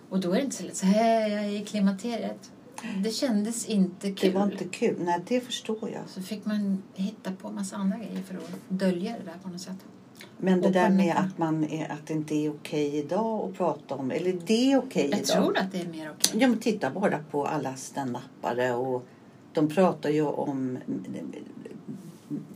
Och 0.09 0.21
då 0.21 0.31
är 0.33 0.37
det 0.37 0.43
inte 0.43 0.57
så 0.57 0.63
lätt 0.65 0.77
så 0.77 0.87
här, 0.87 1.29
jag 1.29 1.45
är 1.45 1.49
i 1.49 1.65
klimakteriet. 1.65 2.51
Det 3.03 3.11
kändes 3.11 3.67
inte 3.67 4.07
Det 4.09 4.13
kul. 4.15 4.33
var 4.35 4.45
inte 4.45 4.65
kul. 4.65 4.97
Nej, 5.01 5.21
det 5.29 5.41
förstår 5.41 5.91
jag. 5.91 6.03
Så 6.09 6.23
fick 6.23 6.45
man 6.45 6.83
hitta 6.95 7.33
på 7.33 7.49
en 7.49 7.55
massa 7.55 7.77
andra 7.77 7.97
grejer 7.99 8.23
för 8.23 8.35
att 8.35 8.51
dölja 8.69 9.13
det 9.13 9.25
där 9.25 9.39
på 9.43 9.49
något 9.49 9.61
sätt. 9.61 9.77
Men 10.39 10.61
det 10.61 10.67
Och 10.67 10.73
där 10.73 10.91
med 10.91 11.17
att, 11.17 11.39
man 11.39 11.65
är, 11.65 11.93
att 11.93 12.07
det 12.07 12.15
inte 12.15 12.35
är 12.35 12.51
okej 12.51 12.97
idag 12.97 13.49
att 13.51 13.57
prata 13.57 13.95
om. 13.95 14.11
Eller 14.11 14.39
det 14.47 14.73
är 14.73 14.79
okej 14.79 15.09
Jag 15.11 15.19
idag. 15.21 15.27
tror 15.37 15.59
att 15.59 15.73
det 15.73 15.81
är 15.81 15.87
mer 15.89 16.11
okej. 16.11 16.41
Ja, 16.41 16.49
men 16.49 16.59
titta 16.59 16.91
bara 16.91 17.19
på 17.31 17.47
alla 17.47 17.75
standupare 17.77 18.73
och 18.75 19.07
de 19.53 19.69
pratar 19.69 20.11
ju 20.11 20.23
om 20.23 20.79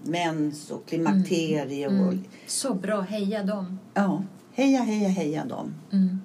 mens 0.04 0.70
och 0.70 0.86
klimakterie 0.86 1.86
och 1.86 1.92
Mm. 1.92 2.24
Så 2.46 2.74
bra, 2.74 3.00
heja 3.00 3.42
dem. 3.44 3.78
ja, 3.94 4.22
heja, 4.52 4.80
heja, 4.82 5.08
heja 5.08 5.44
dem. 5.44 5.74
Mm. 5.92 6.18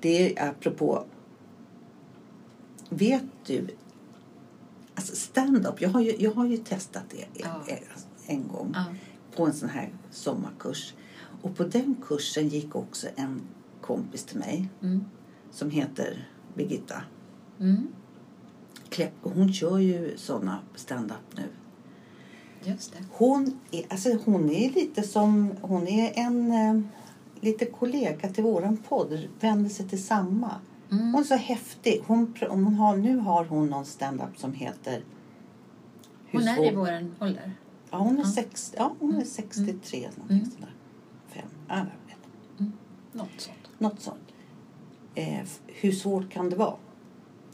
Det 0.00 0.38
är 0.38 0.48
apropå, 0.48 1.04
vet 2.88 3.24
du, 3.46 3.66
alltså 4.94 5.16
stand-up, 5.16 5.80
jag 5.80 5.88
har 5.88 6.00
ju, 6.00 6.16
jag 6.18 6.30
har 6.34 6.46
ju 6.46 6.56
testat 6.56 7.02
det 7.10 7.26
Ja. 7.42 7.62
en, 7.68 7.78
en 8.26 8.48
gång 8.48 8.72
Ja. 8.74 8.84
på 9.36 9.46
en 9.46 9.52
sån 9.54 9.68
här 9.68 9.90
sommarkurs. 10.10 10.94
Och 11.42 11.56
på 11.56 11.64
den 11.64 11.94
kursen 12.08 12.48
gick 12.48 12.74
också 12.76 13.06
en 13.16 13.40
kompis 13.80 14.24
till 14.24 14.38
mig 14.38 14.68
Mm. 14.82 15.04
som 15.50 15.70
heter 15.70 16.28
Birgitta 16.54 17.02
Mm. 17.60 17.86
Klepp. 18.88 19.12
Och 19.22 19.30
hon 19.30 19.52
kör 19.52 19.78
ju 19.78 20.16
såna 20.16 20.58
stand-up 20.74 21.36
nu. 21.36 21.42
Hon 23.10 23.58
är, 23.70 23.84
alltså 23.88 24.18
hon 24.24 24.50
är 24.50 24.70
lite 24.70 25.02
som, 25.02 25.50
hon 25.60 25.88
är 25.88 26.12
en 26.18 26.52
eh, 26.52 26.80
lite 27.40 27.64
kollega 27.66 28.28
till 28.28 28.44
våran 28.44 28.76
podd, 28.76 29.28
vänder 29.40 29.70
sig 29.70 29.88
till 29.88 30.04
samma. 30.04 30.50
Mm. 30.90 31.12
Hon 31.12 31.20
är 31.22 31.24
så 31.26 31.34
häftig. 31.34 32.02
Hon, 32.06 32.34
hon 32.48 32.74
har, 32.74 32.96
nu 32.96 33.16
har 33.16 33.44
hon 33.44 33.66
någon 33.66 33.84
stand-up 33.84 34.36
som 34.38 34.52
heter 34.52 35.02
Hon 36.32 36.48
är 36.48 36.72
i 36.72 36.74
vår 36.74 37.06
ålder. 37.20 37.52
Ja, 37.90 37.98
hon 37.98 38.18
är, 38.18 38.22
Ja. 38.22 38.30
sex, 38.30 38.74
ja, 38.76 38.94
hon 39.00 39.14
är 39.16 39.24
63 39.24 40.00
någonting 40.16 40.36
Mm. 40.38 40.50
sådär. 40.50 40.74
Fem, 41.28 41.42
ja, 41.68 41.76
jag 41.76 41.84
vet 41.84 42.72
Något 43.12 43.28
sånt. 43.40 43.58
Något 43.78 44.00
sånt. 44.00 44.18
Eh, 45.14 45.40
hur 45.66 45.92
svårt 45.92 46.30
kan 46.30 46.50
det 46.50 46.56
vara? 46.56 46.74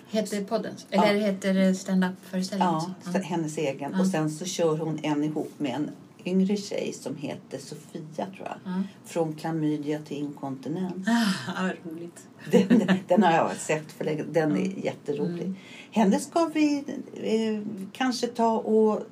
Heter 0.08 0.44
podden 0.44 0.74
så? 0.76 0.86
Ja. 0.90 1.04
Eller 1.04 1.20
heter 1.20 1.54
det 1.54 1.74
stand-up-föreställningen? 1.74 2.80
Ja, 3.14 3.20
hennes 3.20 3.58
egen. 3.58 3.94
Och 3.94 4.06
sen 4.06 4.30
så 4.30 4.44
kör 4.44 4.78
hon 4.78 4.98
en 5.02 5.24
ihop 5.24 5.52
med 5.58 5.74
en 5.74 5.90
yngre 6.24 6.56
tjej 6.56 6.92
som 6.92 7.16
heter 7.16 7.58
Sofia 7.58 8.26
tror 8.36 8.48
jag. 8.48 8.56
Ja. 8.64 8.82
Från 9.04 9.34
klamydia 9.34 10.00
till 10.02 10.16
inkontinens. 10.16 11.08
Ah, 11.56 11.68
roligt. 11.84 12.26
Den, 12.50 12.82
den 13.08 13.22
har 13.22 13.32
jag 13.32 13.56
sett 13.56 13.92
för 13.92 14.04
länge. 14.04 14.22
Den 14.32 14.56
är 14.56 14.84
jätterolig. 14.84 15.42
Mm. 15.44 15.56
Henne 15.90 16.20
ska 16.20 16.44
vi 16.54 16.84
eh, 17.14 17.62
kanske 17.92 18.26
ta 18.26 18.58
och 18.58 19.02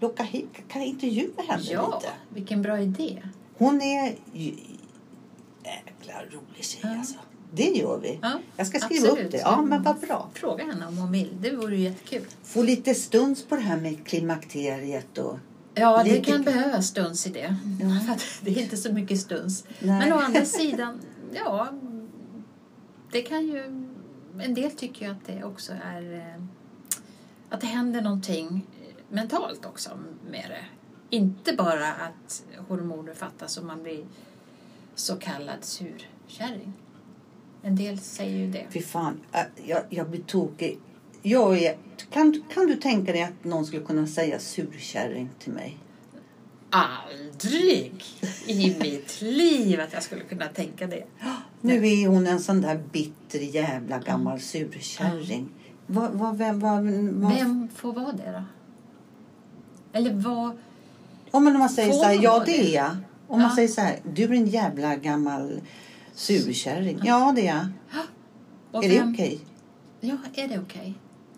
locka 0.00 0.22
hit. 0.22 0.48
Kan 0.68 0.80
jag 0.82 0.88
intervjua 0.88 1.42
henne 1.48 1.62
Ja, 1.70 1.98
lite? 2.00 2.12
vilken 2.28 2.62
bra 2.62 2.80
idé. 2.80 3.22
Hon 3.58 3.82
är 3.82 4.14
jäkla 4.32 6.22
rolig 6.30 6.64
tjej 6.64 6.80
Ja. 6.82 6.98
alltså. 6.98 7.14
Det 7.52 7.64
gör 7.70 7.98
vi. 8.02 8.18
Ja, 8.22 8.32
Jag 8.56 8.66
ska 8.66 8.78
skriva 8.78 9.06
absolut. 9.08 9.26
upp 9.26 9.32
det. 9.32 9.38
Ja, 9.38 9.62
men 9.62 9.82
vad 9.82 10.00
bra. 10.00 10.28
Fråga 10.34 10.64
henne 10.64 10.86
om 10.86 10.98
hon 10.98 11.12
vill. 11.12 11.36
Det 11.40 11.50
vore 11.56 11.76
ju 11.76 11.82
jättekul. 11.82 12.24
Få 12.42 12.62
lite 12.62 12.94
stuns 12.94 13.44
på 13.44 13.54
det 13.54 13.60
här 13.62 13.80
med 13.80 14.06
klimakteriet 14.06 15.18
och... 15.18 15.38
Ja, 15.74 16.02
det 16.04 16.10
Lite- 16.10 16.30
kan 16.32 16.42
behövas 16.42 16.86
stuns 16.86 17.26
i 17.26 17.30
det. 17.30 17.56
Att 18.10 18.24
det 18.42 18.50
är 18.58 18.62
inte 18.62 18.76
så 18.76 18.92
mycket 18.92 19.20
stuns. 19.20 19.64
Nej. 19.80 19.98
Men 19.98 20.12
å 20.12 20.16
andra 20.18 20.44
sidan, 20.44 21.00
ja. 21.32 21.68
Det 23.12 23.22
kan 23.22 23.46
ju... 23.46 23.64
En 24.40 24.54
del 24.54 24.70
tycker 24.70 25.06
ju 25.06 25.12
att 25.12 25.26
det 25.26 25.44
också 25.44 25.72
är... 25.84 26.12
eh, 26.14 26.42
Att 27.50 27.60
det 27.60 27.66
händer 27.66 28.02
någonting 28.02 28.66
mentalt 29.08 29.64
också 29.66 29.90
med 30.30 30.44
det. 30.50 30.64
Inte 31.16 31.52
bara 31.52 31.92
att 31.92 32.44
hormoner 32.68 33.14
fattas 33.14 33.56
och 33.58 33.64
man 33.64 33.82
blir 33.82 34.04
så 34.94 35.16
kallad 35.16 35.58
surkärring. 35.64 36.72
En 37.62 37.76
del 37.76 37.98
säger 37.98 38.38
ju 38.38 38.50
det. 38.50 38.66
Fy 38.70 38.80
fan, 38.82 39.20
jag, 39.66 39.82
jag 39.90 40.10
blir 40.10 40.22
tokig. 40.22 40.78
Jag 41.26 41.58
är, 41.58 41.76
kan, 42.10 42.42
kan 42.54 42.66
du 42.66 42.76
tänka 42.76 43.12
dig 43.12 43.22
att 43.22 43.44
någon 43.44 43.66
skulle 43.66 43.82
kunna 43.82 44.06
säga 44.06 44.38
surkärring 44.38 45.30
till 45.38 45.52
mig? 45.52 45.78
Aldrig 46.70 48.04
i 48.46 48.76
mitt 48.80 49.20
liv 49.22 49.80
att 49.80 49.92
jag 49.92 50.02
skulle 50.02 50.20
kunna 50.24 50.48
tänka 50.48 50.86
det. 50.86 51.04
Nu 51.60 51.88
är 51.88 52.08
hon 52.08 52.26
en 52.26 52.40
sån 52.40 52.60
där 52.60 52.82
bitter 52.92 53.38
jävla 53.38 53.98
gammal 53.98 54.40
surkärring. 54.40 55.48
Vad, 55.86 56.10
vad, 56.12 56.38
vem, 56.38 56.60
vad, 56.60 56.84
vad, 57.12 57.34
Vem 57.34 57.68
får 57.76 57.92
vara 57.92 58.12
det 58.12 58.32
då? 58.32 58.44
Eller 59.98 60.12
vad... 60.14 60.56
Om 61.30 61.44
man 61.44 61.68
säger 61.68 61.92
så 61.92 62.02
här, 62.04 62.18
ja 62.22 62.38
det 62.38 62.52
det? 62.52 62.70
är 62.70 62.74
jag. 62.74 62.96
Om 63.28 63.40
man 63.40 63.48
Ja. 63.50 63.56
säger 63.56 63.68
så 63.68 63.80
här, 63.80 63.98
du 64.14 64.24
är 64.24 64.32
en 64.32 64.46
jävla 64.46 64.96
gammal 64.96 65.60
surkärring. 66.14 67.00
Ja, 67.04 67.32
det 67.36 67.46
är 67.46 67.56
jag. 67.56 67.66
och 68.72 68.84
Är 68.84 68.88
det 68.88 68.98
vem- 68.98 69.12
okej? 69.12 69.40
Ja, 70.00 70.16
är 70.34 70.48
det 70.48 70.58
okej? 70.58 70.94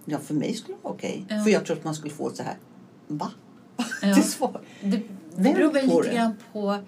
Ja, 0.08 0.18
för 0.18 0.34
mig 0.34 0.54
skulle 0.54 0.76
det 0.78 0.82
vara 0.84 0.94
okej. 0.94 1.24
Ja. 1.28 1.42
För 1.42 1.50
jag 1.50 1.64
tror 1.66 1.76
att 1.76 1.84
man 1.84 1.94
skulle 1.94 2.14
få 2.14 2.30
så 2.30 2.42
här, 2.42 2.56
va? 3.06 3.30
Ja. 4.02 4.14
Svar. 4.14 4.60
Det, 4.80 4.86
det 4.96 5.02
Vem 5.36 5.54
beror 5.54 5.72
väl 5.72 5.86
lite 5.86 6.02
det? 6.08 6.14
grann 6.14 6.34
på 6.52 6.78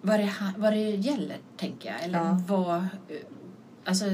vad 0.00 0.20
det, 0.20 0.32
vad 0.56 0.72
det 0.72 0.90
gäller, 0.90 1.36
tänker 1.56 1.90
jag. 1.92 2.02
Eller 2.04 2.18
Ja. 2.18 2.42
vad... 2.48 2.76
eh, 2.76 2.86
Alltså, 3.84 4.04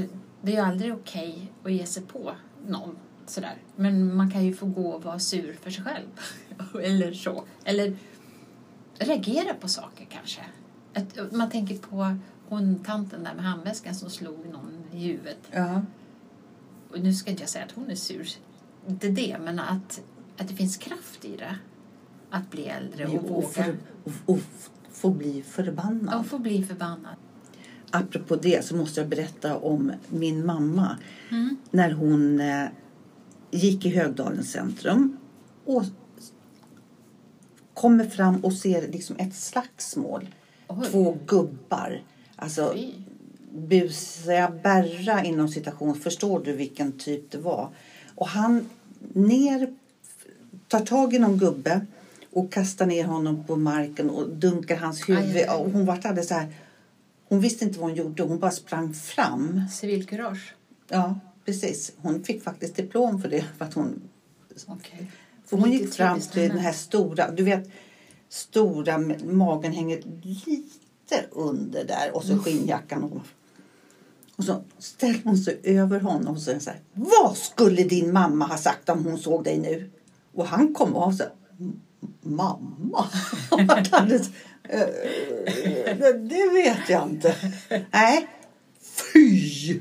det 0.43 0.53
är 0.53 0.57
ju 0.57 0.63
aldrig 0.63 0.95
okej 0.95 1.53
att 1.65 1.73
ge 1.73 1.87
sig 1.87 2.03
på 2.03 2.33
någon 2.67 2.97
sådär. 3.27 3.55
Men 3.77 4.17
man 4.17 4.31
kan 4.31 4.45
ju 4.45 4.55
få 4.55 4.67
gå 4.67 4.89
och 4.89 5.03
vara 5.05 5.19
sur 5.19 5.57
för 5.63 5.71
sig 5.71 5.85
själv. 5.85 6.07
Eller 6.83 7.13
så. 7.13 7.45
Eller 7.65 7.97
reagera 8.99 9.55
på 9.55 9.69
saker 9.69 10.07
kanske. 10.11 10.41
Att, 10.95 11.33
man 11.33 11.51
tänker 11.51 11.77
på 11.79 12.17
hon 12.49 12.79
tanten 12.87 13.25
där 13.25 13.35
med 13.35 13.45
handväskan 13.45 13.95
som 13.95 14.11
slog 14.11 14.47
någon 14.53 14.85
i 14.93 14.99
huvudet. 15.07 15.39
Ja. 15.51 15.83
Och 16.91 17.01
nu 17.01 17.15
ska 17.15 17.31
inte 17.31 17.43
jag 17.43 17.51
säga 17.51 17.65
att 17.65 17.73
hon 17.73 17.91
är 17.91 17.95
sur. 17.95 18.29
Inte 18.89 19.09
det, 19.09 19.37
men 19.45 19.59
att, 19.59 20.01
att 20.39 20.49
det 20.49 20.55
finns 20.55 20.77
kraft 20.77 21.25
i 21.25 21.37
det. 21.37 21.59
Att 22.31 22.51
bli 22.51 22.65
äldre 22.65 23.07
och 23.07 23.15
Och, 23.15 23.29
våga. 23.29 23.49
för, 23.49 23.77
och, 24.05 24.13
och 24.27 24.39
få 24.93 25.11
bli 25.11 25.43
förbannad. 25.43 26.21
Och 26.21 26.27
få 26.27 26.39
bli 26.39 26.65
förbannad. 26.65 27.17
Apropå 27.91 28.37
det 28.37 28.65
så 28.65 28.77
måste 28.77 29.01
jag 29.01 29.09
berätta 29.09 29.57
om 29.57 29.93
min 30.09 30.47
mamma. 30.47 30.97
Mm. 31.31 31.57
När 31.71 31.91
hon 31.91 32.41
eh, 32.41 32.67
gick 33.51 33.87
i 33.87 33.89
Högdalens 33.89 34.53
centrum 34.53 35.17
och 35.65 35.85
kommer 37.75 38.05
fram 38.05 38.45
och 38.45 38.53
ser 38.53 38.89
liksom 38.89 39.17
ett 39.17 39.35
slagsmål. 39.35 40.29
Oj. 40.69 40.87
Två 40.91 41.19
gubbar. 41.27 42.03
Alltså 42.37 42.73
Fy. 42.75 42.93
Busiga 43.59 44.53
Berra 44.63 45.25
inom 45.25 45.49
citation. 45.49 46.01
Förstår 46.01 46.41
du 46.45 46.53
vilken 46.53 46.93
typ 46.93 47.31
det 47.31 47.39
var? 47.39 47.69
Och 48.15 48.29
han 48.29 48.69
ner, 49.13 49.75
tar 50.69 50.81
tag 50.81 51.15
i 51.15 51.19
någon 51.19 51.39
gubbe 51.39 51.87
och 52.31 52.53
kastar 52.53 52.87
ner 52.87 53.05
honom 53.05 53.45
på 53.45 53.57
marken 53.57 54.11
och 54.11 54.29
dunkar 54.29 54.77
hans 54.77 55.09
huvud. 55.09 55.37
Aj, 55.37 55.47
aj. 55.49 55.49
Och 55.49 55.71
hon 55.71 55.87
vart 55.87 56.05
alldeles 56.05 56.29
så 56.29 56.35
här. 56.35 56.55
Hon 57.29 57.41
visste 57.41 57.65
inte 57.65 57.79
vad 57.79 57.89
hon 57.89 57.99
gjorde. 57.99 58.23
Hon 58.23 58.39
bara 58.39 58.51
sprang 58.51 58.95
fram. 58.95 59.61
Civilkurage. 59.73 60.55
Ja, 60.89 61.21
precis. 61.45 61.93
Hon 61.97 62.25
fick 62.25 62.43
faktiskt 62.43 62.77
diplom 62.77 63.23
för 63.23 63.29
det. 63.29 63.45
För, 63.59 63.65
att 63.65 63.75
hon, 63.75 64.01
Okej. 64.67 65.11
för 65.47 65.57
hon 65.57 65.73
gick 65.73 65.93
fram 65.95 66.21
till 66.21 66.49
den 66.49 66.59
här 66.59 66.73
stora, 66.73 67.31
du 67.31 67.43
vet, 67.43 67.71
stora, 68.29 68.99
magen 69.25 69.73
hänger 69.73 70.03
lite 70.23 71.27
under 71.31 71.85
där 71.85 72.17
och 72.17 72.25
så 72.25 72.39
skinnjackan. 72.39 73.05
Och, 73.05 73.21
och 74.39 74.45
så 74.45 74.63
ställer 74.79 75.21
hon 75.25 75.37
sig 75.39 75.61
över 75.65 76.01
honom 76.01 76.35
och 76.35 76.43
säger 76.43 76.59
så 76.61 76.71
här. 76.71 76.81
Vad 76.93 77.37
skulle 77.37 77.83
din 77.83 78.13
mamma 78.13 78.47
ha 78.47 78.57
sagt 78.57 78.89
om 78.89 79.05
hon 79.05 79.19
såg 79.19 79.45
dig 79.45 79.59
nu? 79.59 79.91
Och 80.35 80.47
han 80.47 80.75
kom 80.75 80.95
av. 80.97 81.21
"M- 81.61 81.81
Mamma? 82.23 83.07
"Eh, 84.71 84.87
det, 86.15 86.51
vet 86.55 86.89
jag 86.89 87.09
inte. 87.09 87.35
Nej, 87.93 88.29
fy! 89.13 89.81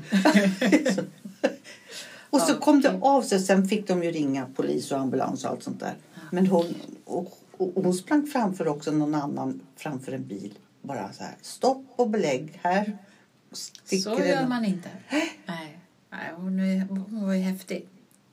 Och 2.30 2.40
så 2.40 2.54
kom 2.54 2.80
det 2.80 2.98
av 3.02 3.22
sig. 3.22 3.40
Sen 3.40 3.68
fick 3.68 3.88
de 3.88 4.02
ju 4.02 4.10
ringa 4.10 4.46
polis 4.56 4.92
och 4.92 4.98
ambulans 4.98 5.44
och 5.44 5.50
allt 5.50 5.62
sånt 5.62 5.80
där. 5.80 5.94
Men 6.32 6.46
hon, 6.46 6.74
och, 7.04 7.38
och 7.56 7.72
hon 7.84 7.94
sprang 7.94 8.26
framför 8.26 8.68
också 8.68 8.90
någon 8.90 9.14
annan 9.14 9.60
framför 9.76 10.12
en 10.12 10.26
bil. 10.26 10.54
Bara 10.82 11.12
så 11.12 11.22
här, 11.22 11.34
stopp 11.42 11.84
och 11.96 12.10
belägg 12.10 12.60
här. 12.62 12.98
Så 13.52 14.10
gör 14.10 14.46
man 14.48 14.64
inte. 14.64 14.88
Nej. 15.46 15.78
Nej 16.10 16.32
hon, 16.36 16.60
är, 16.60 16.80
hon 16.80 17.26
var 17.26 17.34
ju 17.34 17.40
häftig. 17.42 17.86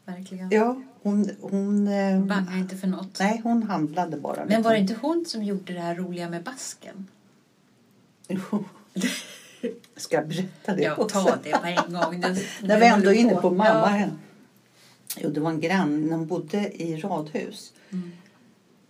Verkligen. 0.06 0.50
Ja, 0.52 0.82
hon... 1.02 1.30
hon 1.42 1.88
eh, 1.88 2.20
Bangar 2.24 2.58
inte 2.58 2.78
för 2.78 2.88
något. 2.88 3.20
nej, 3.20 3.42
hon 3.44 3.64
handlade 3.64 4.18
bara. 4.18 4.46
Men 4.46 4.62
var 4.62 4.72
det 4.72 4.80
inte 4.80 4.96
hon 5.02 5.26
som 5.28 5.44
gjorde 5.44 5.74
det 5.74 5.80
här 5.80 5.96
roliga 5.96 6.30
med 6.30 6.44
basken? 6.44 7.08
Jo. 8.28 8.40
Ska 9.96 10.16
jag 10.16 10.28
berätta 10.28 10.76
det 10.76 10.82
Ja, 10.84 10.96
också? 10.96 11.20
ta 11.24 11.38
det 11.44 11.52
på 11.52 11.66
en 11.66 11.94
gång. 11.94 12.20
När 12.62 12.80
vi 12.80 12.86
ändå 12.88 13.10
är 13.10 13.14
inne 13.14 13.36
på 13.36 13.50
mamma 13.50 14.00
Ja. 14.00 14.08
Jo, 15.18 15.30
det 15.30 15.40
var 15.40 15.50
en 15.50 15.60
granne. 15.60 16.16
Hon 16.16 16.28
bodde 16.28 16.84
i 16.84 16.96
radhus. 16.98 17.74
Mm. 17.90 18.12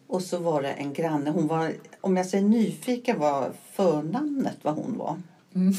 Och 0.07 0.21
så 0.21 0.37
var 0.37 0.61
det 0.61 0.71
en 0.71 0.93
granne. 0.93 1.29
Hon 1.29 1.47
var, 1.47 1.73
om 2.01 2.17
jag 2.17 2.25
säger 2.25 2.43
nyfiken 2.45 3.19
var 3.19 3.53
förnamnet 3.73 4.57
vad 4.61 4.75
hon 4.75 4.97
var. 4.97 5.21
Mm. 5.55 5.73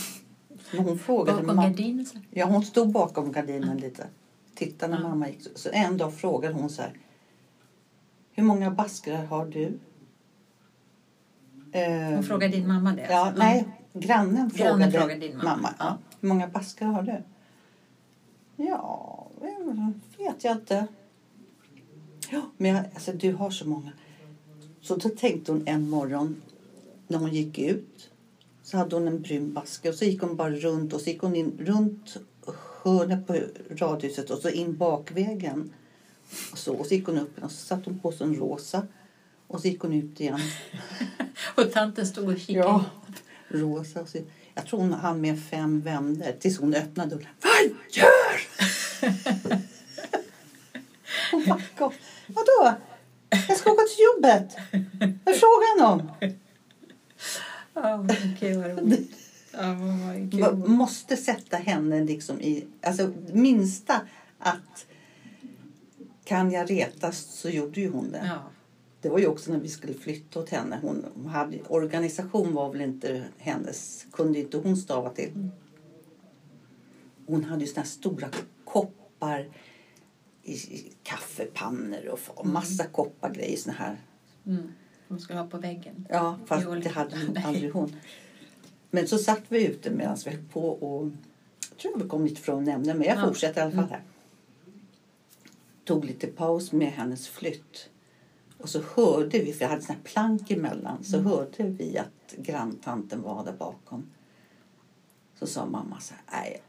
När 0.73 0.83
hon 0.83 0.99
frågade 0.99 1.33
Bakom 1.43 1.47
mamma- 1.57 1.69
gardinen. 1.69 2.07
så. 2.07 2.19
Ja, 2.31 2.47
hon 2.47 2.63
stod 2.65 2.93
bakom 2.93 3.33
gardinen 3.33 3.77
lite. 3.79 4.07
Tittade 4.55 4.95
när 4.95 5.03
Ja. 5.03 5.09
mamma 5.09 5.29
gick. 5.29 5.41
Så 5.55 5.69
en 5.73 5.97
dag 5.97 6.15
frågade 6.15 6.55
hon 6.55 6.71
så 6.71 6.83
här. 6.83 6.93
Hur 8.33 8.43
många 8.43 8.71
baskrar 8.71 9.25
har 9.25 9.47
du? 9.47 9.79
Eh, 11.73 12.15
Hon 12.15 12.23
frågade 12.23 12.57
din 12.57 12.69
mamma 12.69 12.93
det? 12.93 13.07
Ja, 13.11 13.19
alltså? 13.27 13.43
nej. 13.43 13.69
Grannen 13.93 14.51
frågade, 14.51 14.77
Grannen 14.79 14.93
frågade 14.93 15.21
din 15.21 15.37
mamma. 15.37 15.51
mamma. 15.57 15.75
Ja. 15.79 15.99
Hur 16.21 16.29
många 16.29 16.49
baskrar 16.49 16.89
har 16.89 17.03
du? 17.03 17.23
Ja, 18.57 19.27
eh, 19.43 19.89
vet 20.19 20.45
jag 20.45 20.53
inte. 20.57 20.87
Ja, 22.31 22.41
men 22.57 22.71
jag, 22.75 22.85
alltså, 22.95 23.13
du 23.13 23.33
har 23.33 23.51
så 23.51 23.69
många. 23.69 23.93
Så 24.81 24.97
då 24.97 25.09
tänkte 25.09 25.53
hon 25.53 25.63
en 25.67 25.91
morgon 25.91 26.43
när 27.09 27.19
hon 27.19 27.35
gick 27.35 27.59
ut 27.59 28.11
så 28.67 28.77
hade 28.77 28.97
hon 28.97 29.09
en 29.09 29.23
brun 29.23 29.53
baske 29.53 29.89
och 29.89 29.95
så 29.95 30.05
gick 30.05 30.21
hon 30.21 30.37
bara 30.37 30.51
runt 30.51 30.93
och 30.93 31.01
så 31.01 31.11
gick 31.11 31.21
hon 31.21 31.37
in 31.37 31.59
runt 31.59 32.17
hörnet 32.83 33.27
på 33.27 33.41
radhuset 33.71 34.31
och 34.31 34.39
så 34.39 34.49
in 34.49 34.77
bakvägen. 34.77 35.73
Och 36.53 36.59
så, 36.59 36.75
och 36.75 36.87
så 36.87 36.95
gick 36.95 37.07
hon 37.07 37.19
upp 37.19 37.43
och 37.43 37.51
så 37.51 37.67
satte 37.67 37.91
hon 37.91 37.99
på 37.99 38.13
sig 38.13 38.27
en 38.27 38.35
rosa 38.35 38.87
och 39.47 39.61
så 39.61 39.69
gick 39.69 39.81
hon 39.81 39.93
ut 39.93 40.21
igen. 40.21 40.41
Och 41.55 41.73
tanten 41.73 42.07
stod 42.07 42.29
och 42.29 42.39
kikade. 42.39 42.59
Ja, 42.59 42.85
rosa. 43.49 44.01
Och 44.01 44.09
så, 44.09 44.19
jag 44.55 44.67
tror 44.67 44.81
hon 44.81 44.93
hann 44.93 45.21
med 45.21 45.43
fem 45.43 45.81
vändor 45.81 46.33
tills 46.41 46.59
hon 46.59 46.75
öppnade 46.75 47.11
dörren. 47.11 47.29
Vad 47.43 47.65
gör? 47.91 48.41
hon 51.31 51.45
backade. 51.45 51.95
Vadå? 52.27 52.75
Jag 53.49 53.57
ska 53.57 53.73
åka 53.73 53.83
till 53.83 54.05
jobbet. 54.05 54.57
Vad 55.25 55.35
är 55.35 55.39
frågan 55.39 55.93
om? 55.93 56.11
Ja, 57.77 58.07
okej, 58.35 58.57
vad 58.57 58.79
roligt. 58.79 59.11
Ja, 59.53 60.53
Måste 60.53 61.17
sätta 61.17 61.57
henne 61.57 62.05
liksom 62.05 62.41
i... 62.41 62.67
Alltså 62.83 63.13
minsta 63.33 64.01
att 64.39 64.87
kan 66.25 66.51
jag 66.51 66.71
retas 66.71 67.19
så 67.19 67.49
gjorde 67.49 67.81
ju 67.81 67.91
hon 67.91 68.11
det. 68.11 68.27
Ja. 68.27 68.43
Det 69.01 69.09
var 69.09 69.19
ju 69.19 69.27
också 69.27 69.53
när 69.53 69.59
vi 69.61 69.69
skulle 69.69 69.95
flytta 69.95 70.41
åt 70.41 70.49
henne. 70.51 70.79
Hon 70.83 71.27
hade, 71.27 71.59
organisation 71.69 72.55
var 72.55 72.73
väl 72.73 72.81
inte 72.81 73.25
hennes, 73.39 74.07
kunde 74.13 74.39
inte 74.39 74.57
hon 74.57 74.77
stava 74.77 75.11
till. 75.11 75.49
Hon 77.27 77.45
hade 77.45 77.61
ju 77.61 77.67
såna 77.67 77.81
här 77.83 77.89
stora 77.89 78.29
koppar 78.65 79.49
i, 80.43 80.53
i 80.53 80.93
kaffepannor 81.03 82.07
och 82.09 82.19
f- 82.19 82.31
massa 82.45 82.85
koppargrejer. 82.85 83.57
Såna 83.57 83.77
här. 83.77 84.01
Mm. 84.47 84.73
De 85.09 85.19
skulle 85.21 85.39
ha 85.39 85.47
på 85.47 85.59
väggen. 85.59 86.07
Ja, 86.11 86.39
fast 86.47 86.67
det 86.83 86.89
hade 86.89 87.17
nej. 87.35 87.43
aldrig 87.47 87.73
hon. 87.73 87.97
Men 88.91 89.09
så 89.09 89.19
satt 89.19 89.43
vi 89.49 89.67
ute 89.67 89.91
medan 89.91 90.17
vi 90.25 90.31
höll 90.31 90.43
på 90.53 90.69
och 90.69 91.09
jag 91.71 91.79
tror 91.79 91.99
vi 92.03 92.09
kom 92.09 92.25
lite 92.25 92.41
från 92.41 92.65
nämnden, 92.65 92.99
men 92.99 93.07
jag 93.07 93.15
Ja. 93.17 93.19
Mm. 93.21 93.29
fortsätter 93.31 93.61
i 93.61 93.65
alla 93.65 93.73
fall 93.73 93.91
här. 93.91 94.03
Tog 95.85 96.05
lite 96.05 96.27
paus 96.27 96.73
med 96.73 96.89
hennes 96.93 97.29
flytt. 97.29 97.89
Och 98.59 98.69
så 98.69 98.83
hörde 98.97 99.39
vi, 99.39 99.53
för 99.53 99.63
jag 99.65 99.69
hade 99.71 99.83
såna 99.83 99.95
här 99.95 100.03
plank 100.05 100.51
emellan, 100.51 101.05
så 101.05 101.17
Mm. 101.19 101.31
hörde 101.31 101.63
vi 101.65 101.99
att 101.99 102.35
granntanten 102.39 103.23
var 103.23 103.45
där 103.45 103.53
bakom. 103.53 104.11
Så 105.39 105.47
sa 105.47 105.67
mamma 105.67 106.01
så 106.01 106.15
här, 106.27 106.43
nej, 106.43 106.63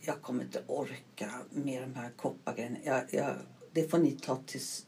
jag- 0.00 0.22
kommer 0.22 0.42
inte 0.42 0.62
orka 0.66 1.30
med 1.50 1.82
de 1.82 1.94
här 1.94 2.10
koppargrejerna. 2.16 2.76
Jag, 2.84 3.02
jag, 3.10 3.34
det 3.72 3.90
får 3.90 3.98
ni 3.98 4.10
ta 4.10 4.36
till 4.36 4.60
s- 4.60 4.86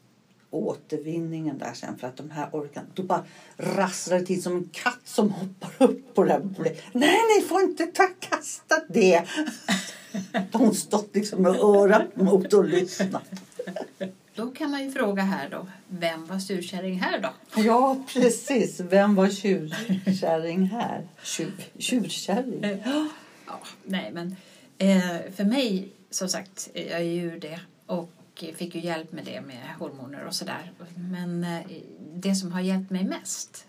återvinningen 0.50 1.59
där 1.59 1.73
sen 1.75 1.99
för 1.99 2.07
att 2.07 2.17
de 2.17 2.31
här 2.31 2.49
orkar 2.53 2.85
Då 2.95 3.03
bara 3.03 3.25
rasslar 3.57 4.19
det 4.19 4.26
till 4.26 4.43
som 4.43 4.57
en 4.57 4.69
katt 4.73 5.00
som 5.05 5.31
hoppar 5.31 5.87
upp 5.87 6.15
på 6.15 6.25
det 6.25 6.33
här 6.33 6.41
bordet. 6.41 6.83
Nej, 6.93 7.19
ni 7.37 7.47
får 7.47 7.62
inte 7.62 7.87
ta 7.87 8.09
kasta 8.21 8.75
det! 8.88 9.25
Hon 10.53 10.75
stått 10.75 11.15
liksom 11.15 11.43
med 11.43 11.57
örat 11.57 12.17
mot 12.17 12.53
och 12.53 12.65
lyssnat. 12.65 13.23
Då 14.35 14.50
kan 14.50 14.71
man 14.71 14.85
ju 14.85 14.91
fråga 14.91 15.23
här 15.23 15.49
då. 15.50 15.67
Vem 15.88 16.26
var 16.26 16.38
surkärring 16.38 17.00
här 17.00 17.21
då? 17.21 17.62
Ja, 17.62 17.97
precis. 18.09 18.81
Vem 18.81 19.15
var 19.15 19.29
tjurkärring 19.29 20.67
här? 20.67 21.09
Tjur, 21.23 21.55
tjurkärring? 21.79 22.81
Ja, 23.47 23.61
nej 23.85 24.11
men 24.12 24.37
eh, 24.79 25.33
för 25.37 25.45
mig 25.45 25.88
som 26.11 26.29
sagt, 26.29 26.71
jag 26.75 27.00
är 27.00 27.00
ju 27.00 27.38
det 27.38 27.61
och 27.87 28.11
fick 28.38 28.75
ju 28.75 28.81
hjälp 28.81 29.12
med 29.12 29.25
det 29.25 29.40
med 29.40 29.75
hormoner 29.78 30.25
och 30.25 30.35
sådär. 30.35 30.73
Men 30.95 31.45
eh, 31.45 31.66
det 32.14 32.35
som 32.35 32.52
har 32.52 32.61
hjälpt 32.61 32.90
mig 32.90 33.05
mest 33.05 33.66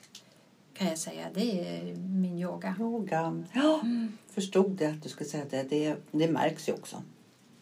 kan 0.73 0.87
jag 0.87 0.97
säga, 0.97 1.27
det 1.33 1.77
är 1.77 1.95
min 1.95 2.37
yoga. 2.39 2.75
Yoga. 2.79 3.43
Ja, 3.53 3.81
förstod 4.29 4.71
det 4.71 4.85
att 4.85 5.03
du 5.03 5.09
skulle 5.09 5.29
säga 5.29 5.45
det. 5.49 5.63
Det, 5.63 5.95
det 6.11 6.27
märks 6.31 6.69
ju 6.69 6.73
också. 6.73 7.03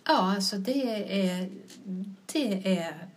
Ja, 0.08 0.36
alltså 0.36 0.58
det 0.58 0.84
är, 1.32 1.50
det 2.34 2.78
är, 2.80 3.08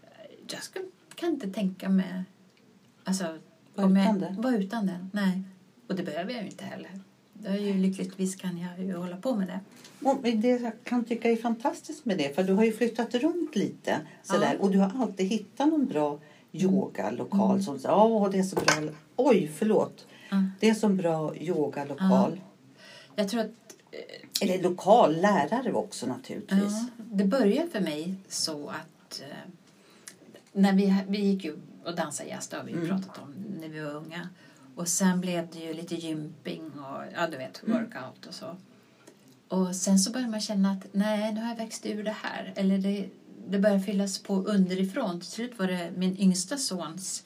jag 0.51 0.63
ska, 0.63 0.81
kan 1.15 1.29
inte 1.29 1.49
tänka 1.51 1.89
mig, 1.89 2.25
alltså 3.05 3.39
Vara 3.75 3.91
jag- 3.91 4.17
utan 4.17 4.43
det? 4.43 4.59
Utan 4.59 4.87
det, 4.87 5.09
nej. 5.13 5.43
Och 5.89 5.95
det 5.95 6.03
behöver 6.03 6.33
jag 6.33 6.43
ju 6.43 6.49
inte 6.49 6.65
heller. 6.65 7.01
Det 7.43 7.49
är 7.49 7.57
ju, 7.57 7.75
lyckligtvis 7.75 8.37
kan 8.37 8.59
jag 8.59 8.87
ju 8.87 8.97
hålla 8.97 9.17
på 9.17 9.35
med 9.37 9.47
det. 9.49 9.61
Och 10.09 10.23
det 10.23 10.49
jag 10.49 10.73
kan 10.85 11.05
tycka 11.05 11.31
är 11.31 11.37
fantastiskt 11.37 12.05
med 12.05 12.19
det, 12.19 12.35
för 12.35 12.43
du 12.43 12.53
har 12.53 12.65
ju 12.65 12.73
flyttat 12.73 13.15
runt 13.15 13.57
lite 13.57 14.01
sådär, 14.23 14.53
Ja. 14.59 14.65
och 14.65 14.71
du 14.71 14.79
har 14.79 15.03
alltid 15.03 15.27
hittat 15.27 15.69
någon 15.69 15.87
bra 15.87 16.19
yogalokal 16.53 17.63
som 17.63 17.79
säger 17.79 17.97
åh 17.97 18.31
det 18.31 18.39
är 18.39 18.43
så 18.43 18.57
bra, 18.57 18.75
oj 19.17 19.51
förlåt, 19.59 20.07
Ja. 20.31 20.43
det 20.61 20.69
är 20.71 20.75
så 20.75 20.89
bra 20.89 21.37
yogalokal. 21.37 22.41
Jag 23.15 23.29
tror 23.29 23.41
att 23.41 23.51
Eller 24.43 24.63
lokal, 24.63 25.17
lärare 25.21 25.73
också 25.73 26.07
naturligtvis. 26.07 26.61
Ja, 26.63 26.87
det 26.97 27.25
började 27.25 27.69
för 27.71 27.81
mig 27.81 28.15
så 28.29 28.69
att 28.69 29.21
eh, 29.23 29.51
när 30.53 30.73
vi, 30.73 30.95
vi 31.09 31.19
gick 31.21 31.45
ju 31.45 31.57
och 31.85 31.97
dansade 31.97 32.29
jazz, 32.29 32.49
det 32.49 32.57
har 32.57 32.65
vi 32.65 32.73
ju 32.73 32.89
pratat 32.89 33.19
om 33.19 33.35
när 33.61 33.69
vi 33.69 33.81
var 33.81 33.91
unga. 33.95 34.29
Och 34.79 34.89
sen 34.89 35.21
blev 35.21 35.49
det 35.53 35.59
ju 35.59 35.75
lite 35.75 35.95
gymping 35.95 36.63
och 36.79 37.03
ja, 37.15 37.27
du 37.31 37.37
vet, 37.37 37.63
workout 37.67 38.27
och 38.27 38.35
så. 38.35 38.57
Och 39.49 39.77
sen 39.77 39.99
så 39.99 40.11
började 40.11 40.31
man 40.31 40.41
känna 40.41 40.71
att 40.71 40.87
nej, 40.93 41.33
nu 41.35 41.41
har 41.41 41.49
jag 41.49 41.57
växt 41.57 41.87
ur 41.87 42.05
det 42.05 42.17
här. 42.23 42.53
Eller 42.57 42.79
det, 42.79 43.09
det 43.49 43.59
började 43.59 43.83
fyllas 43.83 44.19
på 44.19 44.35
underifrån. 44.35 45.21
Till 45.21 45.29
slut 45.31 45.59
var 45.59 45.67
det 45.67 45.93
min 45.97 46.19
yngsta 46.19 46.57
sons 46.57 47.25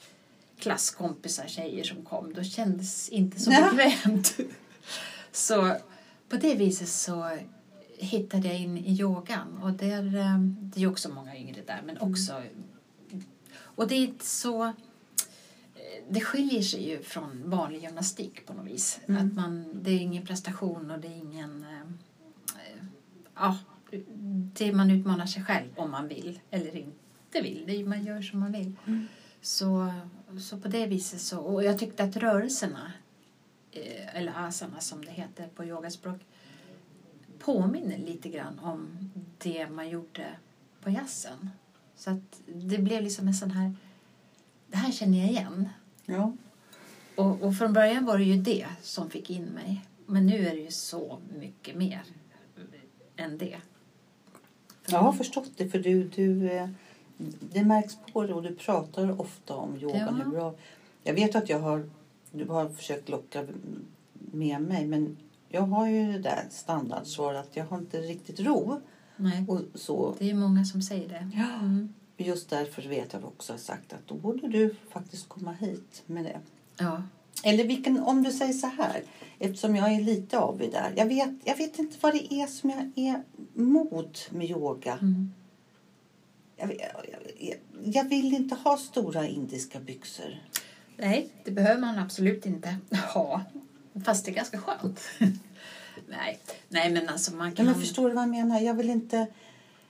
klasskompisar, 0.59 1.47
tjejer 1.47 1.83
som 1.83 2.05
kom. 2.05 2.33
Då 2.33 2.43
kändes 2.43 3.09
inte 3.09 3.39
så 3.39 3.51
Ja. 3.51 3.71
bekvämt. 3.75 4.37
Så 5.31 5.75
på 6.29 6.35
det 6.35 6.55
viset 6.55 6.89
så 6.89 7.37
hittade 7.97 8.47
jag 8.47 8.59
in 8.59 8.77
i 8.77 8.91
yogan. 8.99 9.57
Och 9.63 9.71
där, 9.71 10.15
eh, 10.15 10.39
det 10.39 10.83
är 10.83 10.87
också 10.87 11.09
många 11.09 11.37
yngre 11.37 11.61
där, 11.67 11.81
men 11.85 11.97
också... 11.97 12.43
Och 13.55 13.87
det 13.87 13.95
är 13.95 14.13
så... 14.21 14.73
Det 16.09 16.21
skiljer 16.21 16.61
sig 16.61 16.89
ju 16.89 17.03
från 17.03 17.49
vanlig 17.49 17.83
gymnastik 17.83 18.45
på 18.45 18.53
något 18.53 18.67
vis. 18.67 18.99
Mm. 19.07 19.27
Att 19.27 19.33
man, 19.33 19.83
det 19.83 19.91
är 19.91 19.99
ingen 19.99 20.25
prestation 20.25 20.91
och 20.91 20.99
det 20.99 21.07
är 21.07 21.17
ingen... 21.17 21.63
eh, 21.63 22.85
Ja, 23.35 23.57
det 24.53 24.73
man 24.73 24.91
utmanar 24.91 25.25
sig 25.25 25.43
själv 25.43 25.69
om 25.75 25.91
man 25.91 26.07
vill 26.07 26.39
eller 26.49 26.75
inte 26.75 27.41
vill. 27.41 27.63
Det 27.67 27.85
man 27.85 28.05
gör 28.05 28.21
som 28.21 28.39
man 28.39 28.51
vill. 28.51 28.75
Mm. 28.85 29.07
Så, 29.41 29.93
så 30.39 30.59
på 30.59 30.67
det 30.67 30.87
viset 30.87 31.21
så... 31.21 31.39
Och 31.39 31.63
jag 31.63 31.79
tyckte 31.79 32.03
att 32.03 32.15
rörelserna, 32.15 32.93
eh, 33.71 34.15
eller 34.15 34.33
asana 34.35 34.79
som 34.79 35.05
det 35.05 35.11
heter 35.11 35.47
på 35.47 35.65
yogaspråk, 35.65 36.21
påminner 37.39 37.97
lite 37.97 38.29
grann 38.29 38.59
om 38.59 39.11
det 39.37 39.69
man 39.69 39.89
gjorde 39.89 40.27
på 40.81 40.89
jazzen. 40.89 41.49
Så 41.95 42.09
att 42.11 42.41
det 42.45 42.77
blev 42.77 43.03
liksom 43.03 43.27
en 43.27 43.33
sån 43.33 43.51
här... 43.51 43.75
Det 44.67 44.77
här 44.77 44.91
känner 44.91 45.19
jag 45.19 45.29
igen. 45.29 45.69
Ja. 46.05 46.33
Och, 47.15 47.41
och 47.41 47.55
från 47.55 47.73
början 47.73 48.05
var 48.05 48.17
det 48.17 48.23
ju 48.23 48.41
det 48.41 48.67
som 48.81 49.09
fick 49.09 49.29
in 49.29 49.43
mig. 49.45 49.85
Men 50.05 50.25
nu 50.25 50.47
är 50.47 50.51
det 50.51 50.61
ju 50.61 50.71
så 50.71 51.19
mycket 51.39 51.75
mer 51.75 52.01
än 53.15 53.37
det. 53.37 53.57
Jag 54.87 54.99
har 54.99 55.13
förstått 55.13 55.51
det, 55.57 55.69
för 55.69 55.79
du, 55.79 56.03
du, 56.03 56.51
eh, 56.51 56.69
det 57.39 57.63
märks 57.63 57.97
på 58.13 58.23
det 58.23 58.33
och 58.33 58.43
du 58.43 58.55
pratar 58.55 59.21
ofta 59.21 59.55
om 59.55 59.77
yogan. 59.77 60.21
Ja. 60.25 60.29
Bra. 60.29 60.55
Jag 61.03 61.13
vet 61.13 61.35
att 61.35 61.49
jag 61.49 61.59
har, 61.59 61.89
du 62.31 62.45
har 62.45 62.69
försökt 62.69 63.09
locka 63.09 63.47
med 64.13 64.61
mig, 64.61 64.85
men 64.85 65.17
jag 65.49 65.61
har 65.61 65.87
ju 65.87 66.11
det 66.11 66.19
där 66.19 66.45
standardsvaret 66.49 67.39
att 67.39 67.55
jag 67.55 67.65
har 67.65 67.77
inte 67.77 68.01
riktigt 68.01 68.39
ro. 68.39 68.81
Nej, 69.17 69.45
Och 69.47 69.61
så. 69.75 70.15
det 70.19 70.29
är 70.29 70.33
många 70.33 70.65
som 70.65 70.81
säger 70.81 71.09
det. 71.09 71.29
Ja. 71.33 71.59
Mm. 71.59 71.93
Just 72.17 72.49
därför 72.49 72.81
vet 72.81 73.13
jag 73.13 73.25
också 73.25 73.57
sagt 73.57 73.93
att 73.93 74.07
då 74.07 74.15
borde 74.15 74.47
du 74.47 74.75
faktiskt 74.89 75.29
komma 75.29 75.51
hit 75.53 76.03
med 76.05 76.25
det. 76.25 76.39
Ja. 76.77 77.03
Eller 77.43 77.63
vilken, 77.63 77.99
om 77.99 78.23
du 78.23 78.31
säger 78.31 78.53
så 78.53 78.67
här, 78.67 79.03
eftersom 79.39 79.75
jag 79.75 79.93
är 79.93 80.01
lite 80.01 80.39
avig 80.39 80.71
där. 80.71 80.93
Jag 80.95 81.05
vet, 81.05 81.29
jag 81.43 81.57
vet 81.57 81.79
inte 81.79 81.97
vad 82.01 82.13
det 82.13 82.33
är 82.33 82.47
som 82.47 82.69
jag 82.69 82.91
är 82.95 83.23
emot 83.55 84.27
med 84.31 84.49
yoga. 84.49 84.93
Mm. 84.93 85.33
Jag, 86.55 86.73
jag, 87.39 87.55
jag, 87.83 88.03
vill 88.03 88.33
inte 88.33 88.55
ha 88.55 88.77
stora 88.77 89.27
indiska 89.27 89.79
byxor. 89.79 90.41
Nej, 90.97 91.29
det 91.43 91.51
behöver 91.51 91.81
man 91.81 91.99
absolut 91.99 92.45
inte 92.45 92.77
ha. 93.13 93.41
Fast 94.05 94.25
det 94.25 94.31
är 94.31 94.35
ganska 94.35 94.57
skönt. 94.57 95.01
Nej. 96.07 96.39
Nej, 96.69 96.91
men 96.91 97.09
alltså 97.09 97.35
man 97.35 97.51
kan... 97.51 97.65
men 97.65 97.75
förstår 97.75 98.09
du 98.09 98.15
vad 98.15 98.23
jag 98.23 98.29
menar? 98.29 98.59
Jag 98.59 98.73
vill 98.73 98.89
inte... 98.89 99.27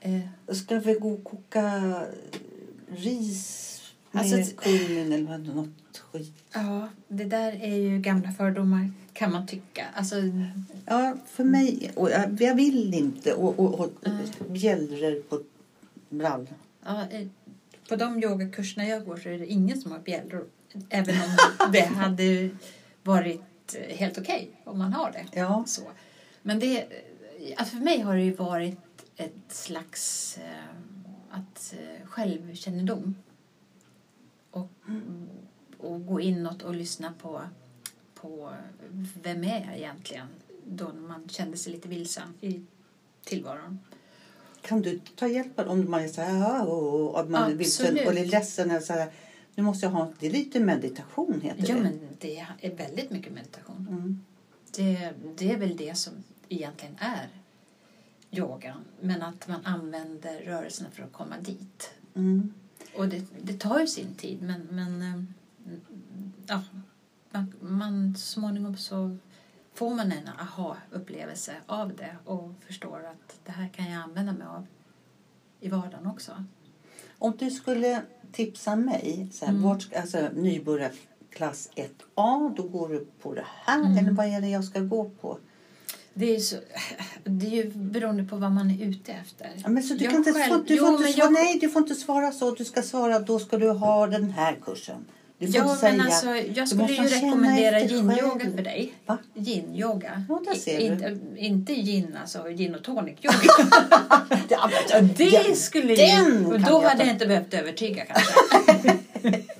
eh, 0.04 0.56
Ska 0.56 0.80
vi 0.80 0.94
gå 0.94 1.14
och 1.14 1.24
koka 1.24 2.02
ris 2.88 3.70
med 4.12 4.22
Alltså- 4.24 4.56
kummin 4.56 5.12
eller 5.14 5.28
vad- 5.28 5.56
något 5.56 5.98
skit? 6.12 6.34
ja, 6.54 6.90
det 7.08 7.24
där 7.24 7.52
är 7.64 7.76
ju 7.76 8.00
gamla 8.00 8.32
fördomar 8.32 8.92
kan 9.14 9.32
man 9.32 9.48
tycka. 9.48 9.86
Alltså, 9.96 10.16
Ja, 10.86 11.18
för 11.28 11.44
mig... 11.44 11.92
Och 11.96 12.10
jag, 12.12 12.42
jag 12.42 12.56
vill 12.56 12.94
inte. 12.94 13.34
Och, 13.34 13.60
och, 13.60 13.80
och 13.80 13.92
bjällror 14.50 15.22
på 15.22 15.40
brall. 16.10 16.48
ja, 16.86 17.06
eh, 17.12 17.28
på 17.90 17.96
de 17.96 18.24
yogakurserna 18.24 18.86
jag 18.88 19.06
går 19.06 19.18
så 19.18 19.30
är 19.30 19.38
det 19.40 19.48
ingen 19.48 19.82
som 19.82 19.92
har 19.92 20.00
bjällror. 20.00 20.46
Även 20.90 21.16
om 21.16 21.72
det 21.72 21.82
hade 21.96 22.50
varit 23.04 23.42
helt 23.90 24.18
okej 24.18 24.50
om 24.64 24.78
man 24.80 24.94
har 24.94 25.12
det. 25.12 25.40
Ja. 25.40 25.64
Så. 25.68 25.82
Men 26.42 26.60
det, 26.60 26.86
alltså 27.58 27.76
för 27.76 27.84
mig 27.84 28.00
har 28.02 28.16
det 28.16 28.24
ju 28.24 28.34
varit 28.34 28.78
ett 29.18 29.32
slags 29.48 30.38
eh, 30.38 30.76
att, 31.30 31.74
eh, 31.80 32.08
självkännedom. 32.08 33.16
Och, 34.52 34.70
och 35.78 36.06
gå 36.06 36.22
inåt 36.22 36.62
och 36.62 36.76
lyssna 36.76 37.14
på, 37.22 37.42
på 38.14 38.54
vem 39.24 39.44
är 39.44 39.66
jag 39.66 39.78
egentligen 39.78 40.28
då 40.66 40.94
man 40.94 41.30
kände 41.30 41.58
sig 41.58 41.74
lite 41.74 41.88
vilsen 41.88 42.34
i 42.42 42.62
tillvaron. 43.24 43.80
Kan 44.62 44.82
du 44.82 45.00
ta 45.16 45.28
hjälp 45.28 45.60
om 45.60 45.92
man 45.92 46.04
är 46.04 46.08
så 46.08 46.22
här 46.22 46.68
och, 46.68 47.16
och 47.16 47.30
man 47.30 47.52
är 47.52 47.56
vilsen 47.56 47.94
och 48.08 48.14
är 48.14 48.26
ledsen? 48.26 48.72
Eller 48.72 48.82
så 48.82 48.94
här, 48.94 49.12
nu 49.56 49.64
måste 49.64 49.86
jag 49.86 49.92
ha... 49.92 50.14
Det 50.20 50.28
är 50.28 50.32
lite 50.32 50.60
meditation 50.60 51.42
heter 51.42 51.70
Ja, 51.70 51.76
det. 51.76 51.82
men 51.82 52.00
det 52.20 52.46
är 52.62 52.76
väldigt 52.76 53.12
mycket 53.12 53.34
meditation. 53.34 53.88
Mm. 53.90 54.22
det, 54.76 55.14
det 55.38 55.52
är 55.52 55.58
väl 55.58 55.78
det 55.78 55.98
som 55.98 56.14
egentligen 56.50 56.96
är 57.00 57.43
yogan. 58.34 58.86
Men 59.02 59.22
att 59.22 59.48
man 59.48 59.66
använder 59.66 60.40
rörelserna 60.40 60.90
för 60.90 61.04
att 61.04 61.14
komma 61.14 61.36
dit. 61.42 61.94
Mm. 62.16 62.54
Och 62.96 63.08
det, 63.08 63.26
det 63.42 63.60
tar 63.60 63.80
ju 63.80 63.88
sin 63.88 64.16
tid 64.16 64.42
men, 64.42 64.62
men 64.72 65.02
eh, 65.02 65.24
ja, 66.46 66.64
man, 67.32 67.54
man 67.62 68.16
småningom 68.16 68.78
så 68.78 69.18
får 69.74 69.96
man 69.96 70.12
en 70.12 70.28
aha-upplevelse 70.40 71.56
av 71.66 71.96
det 71.96 72.18
och 72.26 72.52
förstår 72.68 73.06
att 73.06 73.40
det 73.46 73.52
här 73.52 73.68
kan 73.70 73.92
jag 73.92 74.04
använda 74.04 74.34
mig 74.34 74.48
av 74.48 74.66
i 75.60 75.70
vardagen 75.70 76.08
också. 76.08 76.44
Om 77.18 77.34
du 77.40 77.52
skulle 77.52 78.02
tipsa 78.32 78.76
mig, 78.76 79.30
så 79.34 79.46
här, 79.46 79.52
Mm. 79.54 79.64
vart, 79.64 79.94
alltså 79.96 80.30
nybörjarklass 80.34 81.70
1A, 81.76 82.54
då 82.56 82.64
går 82.64 82.90
du 82.90 83.06
på 83.22 83.34
det 83.34 83.46
här. 83.48 83.80
Mm. 83.80 83.98
Eller 83.98 84.12
vad 84.12 84.26
är 84.26 84.42
det 84.42 84.50
jag 84.50 84.64
ska 84.64 84.80
gå 84.80 85.10
på? 85.10 85.38
Det 86.14 86.36
är, 86.36 86.40
så, 86.40 86.56
det 87.24 87.46
är 87.46 87.50
ju 87.50 87.72
beroende 87.76 88.24
på 88.24 88.36
vad 88.36 88.52
man 88.52 88.72
är 88.72 88.86
ute 88.86 89.12
efter. 89.12 89.48
Ja, 89.64 89.70
men 89.70 89.84
så 89.84 89.94
du 89.94 90.04
Jag 90.04 90.12
kan 90.12 90.18
inte, 90.20 90.34
själv- 90.34 90.54
få, 90.54 90.58
du 90.68 90.76
Jo, 90.76 90.86
får 90.86 90.90
inte 90.94 91.04
men 91.04 91.14
svara, 91.14 91.26
jag- 91.26 91.34
nej, 91.34 91.58
du 91.62 91.70
får 91.70 91.82
inte 91.82 91.96
svara 91.96 92.32
så. 92.32 92.52
Du 92.52 92.66
ska 92.66 92.82
svara, 92.82 93.20
då 93.20 93.40
ska 93.40 93.58
du 93.58 93.70
ha 93.70 94.08
den 94.08 94.30
här 94.32 94.58
kursen. 94.66 95.06
Du 95.38 95.48
får 95.52 95.56
Ja, 95.56 95.62
inte 95.74 95.84
men 95.84 95.92
säga, 95.92 96.04
alltså, 96.04 96.60
jag 96.60 96.68
skulle 96.70 96.94
ju 96.94 97.04
rekommendera 97.04 97.80
yin-yoga 97.80 98.52
för 98.56 98.64
dig. 98.64 98.94
Va? 99.06 99.18
Yin-yoga. 99.36 100.26
Ja, 100.30 100.42
där 100.48 100.56
ser 100.60 100.80
I- 100.80 100.90
du. 100.90 101.38
Inte, 101.40 101.74
yin, 101.74 102.18
alltså 102.22 102.50
gin 102.50 102.76
och 102.76 102.82
tonic-yoga. 102.84 103.40
Ja, 104.50 104.70
men- 104.94 105.08
det 105.18 105.30
den- 105.30 105.56
skulle 105.56 105.96
den 105.96 106.08
ju... 106.52 106.58
Då 106.58 106.82
hade 106.82 107.04
jag 107.04 107.14
inte 107.14 107.26
behövt 107.28 107.54
övertyga 107.54 108.06
kanske. 108.06 108.34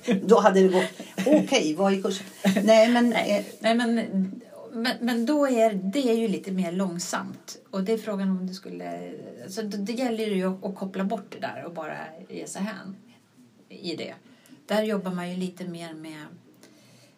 Då 0.26 0.40
hade 0.40 0.60
det 0.60 0.68
gått, 0.68 0.84
okej, 1.26 1.74
vad 1.78 1.92
är 1.94 2.02
kursen? 2.02 2.26
Nej, 2.64 2.88
men... 2.88 3.12
Eh, 3.12 3.42
Nej, 3.60 3.74
men, 3.74 4.00
men, 4.74 4.96
men 5.00 5.26
då 5.26 5.46
är 5.46 5.74
det 5.74 6.10
är 6.10 6.14
ju 6.14 6.28
lite 6.28 6.52
mer 6.52 6.72
långsamt. 6.72 7.58
Och 7.70 7.84
det 7.84 7.92
är 7.92 7.98
frågan 7.98 8.30
om 8.30 8.46
du 8.46 8.54
skulle... 8.54 9.12
Alltså 9.44 9.62
det, 9.62 9.76
det 9.76 9.92
gäller 9.92 10.26
ju 10.26 10.44
att, 10.44 10.64
att 10.64 10.76
koppla 10.76 11.04
bort 11.04 11.26
det 11.30 11.38
där 11.38 11.64
och 11.64 11.74
bara 11.74 11.96
ge 12.28 12.46
sig 12.46 12.62
hän 12.62 12.96
i 13.68 13.96
det. 13.96 14.14
Där 14.66 14.82
jobbar 14.82 15.10
man 15.10 15.30
ju 15.30 15.36
lite 15.36 15.64
mer 15.68 15.94
med, 15.94 16.26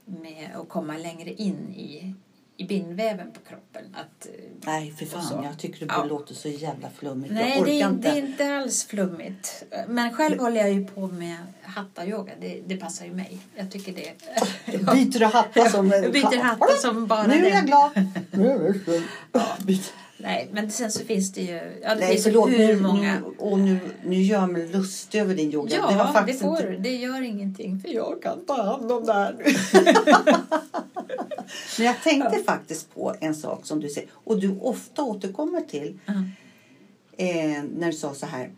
med 0.05 0.51
att 0.57 0.69
komma 0.69 0.99
längre 0.99 1.33
in 1.33 1.75
i, 1.75 2.15
i 2.57 2.65
bindväven 2.65 3.33
på 3.33 3.41
kroppen. 3.49 3.83
Att, 3.95 4.27
eh, 4.27 4.33
nej, 4.67 4.95
för 4.99 5.07
fan, 5.07 5.45
jag 5.45 5.59
tycker 5.59 5.87
det 5.87 5.95
Ja. 5.97 6.05
låter 6.05 6.35
så 6.35 6.49
jävla 6.49 6.91
flummigt. 6.91 7.35
Nej, 7.35 7.51
jag 7.51 7.61
orkar 7.63 7.73
det 7.73 7.81
är, 7.83 7.89
inte. 7.89 8.11
det 8.13 8.19
är 8.19 8.23
inte 8.27 8.57
alls 8.57 8.85
flummigt. 8.85 9.65
Men 9.89 10.13
själv 10.15 10.41
håller 10.41 10.61
jag 10.61 10.73
ju 10.73 10.85
på 10.87 11.07
med 11.07 11.37
hatta-yoga. 11.63 12.33
Det, 12.41 12.61
det 12.67 12.77
passar 12.77 13.05
ju 13.05 13.13
mig. 13.15 13.39
Jag 13.57 13.71
tycker 13.71 13.93
det. 13.93 14.13
Byter 14.93 15.19
du 15.19 15.25
hattar 15.27 15.69
som... 15.69 15.89
Byter 15.89 16.43
hattar 16.43 16.77
som 16.81 17.07
bara 17.07 17.27
Nu 17.27 17.47
är 17.47 17.51
jag 17.51 17.67
glad. 17.67 17.91
Nu 18.31 18.51
är 18.51 18.65
jag 18.65 18.75
glad. 18.75 19.03
Nej, 20.19 20.49
men 20.53 20.71
sen 20.71 20.93
så 20.93 21.05
finns 21.05 21.33
det 21.33 21.41
ju... 21.41 21.79
Ja, 21.83 21.95
det 21.95 22.01
Nej, 22.01 22.13
finns 22.13 22.25
förlåt. 22.25 22.51
hur 22.51 22.59
Nu, 22.59 22.81
många... 22.81 23.15
nu, 23.15 23.35
och 23.39 23.59
nu, 23.59 23.79
nu 24.05 24.23
gör 24.23 24.41
jag 24.41 24.51
mig 24.53 24.69
lustig 24.69 25.21
över 25.21 25.35
din 25.35 25.53
yoga. 25.53 25.75
Ja, 25.77 25.87
det 25.87 25.93
det, 25.93 25.99
var 25.99 26.13
faktiskt 26.13 26.41
får 26.43 26.51
inte... 26.57 26.71
du. 26.71 26.77
Det 26.79 26.97
gör 26.97 27.23
ingenting 27.23 27.81
för 27.81 27.89
jag 27.89 28.23
kan 28.23 28.45
ta 28.47 28.63
hand 28.63 28.93
om 28.93 29.07
det 29.07 29.13
här. 29.13 29.37
Men 31.79 31.87
jag 31.87 32.03
tänkte 32.03 32.39
faktiskt 32.39 32.95
på 32.95 33.15
en 33.21 33.35
sak 33.35 33.67
som 33.67 33.81
du 33.81 33.89
säger. 33.89 34.11
Och 34.15 34.41
du 34.41 34.59
ofta 34.61 35.03
återkommer 35.03 35.61
till. 35.61 35.99
Eh, 37.17 37.63
när 37.77 37.87
du 37.87 37.93
sa 37.93 38.15
så 38.15 38.27
här. 38.27 38.51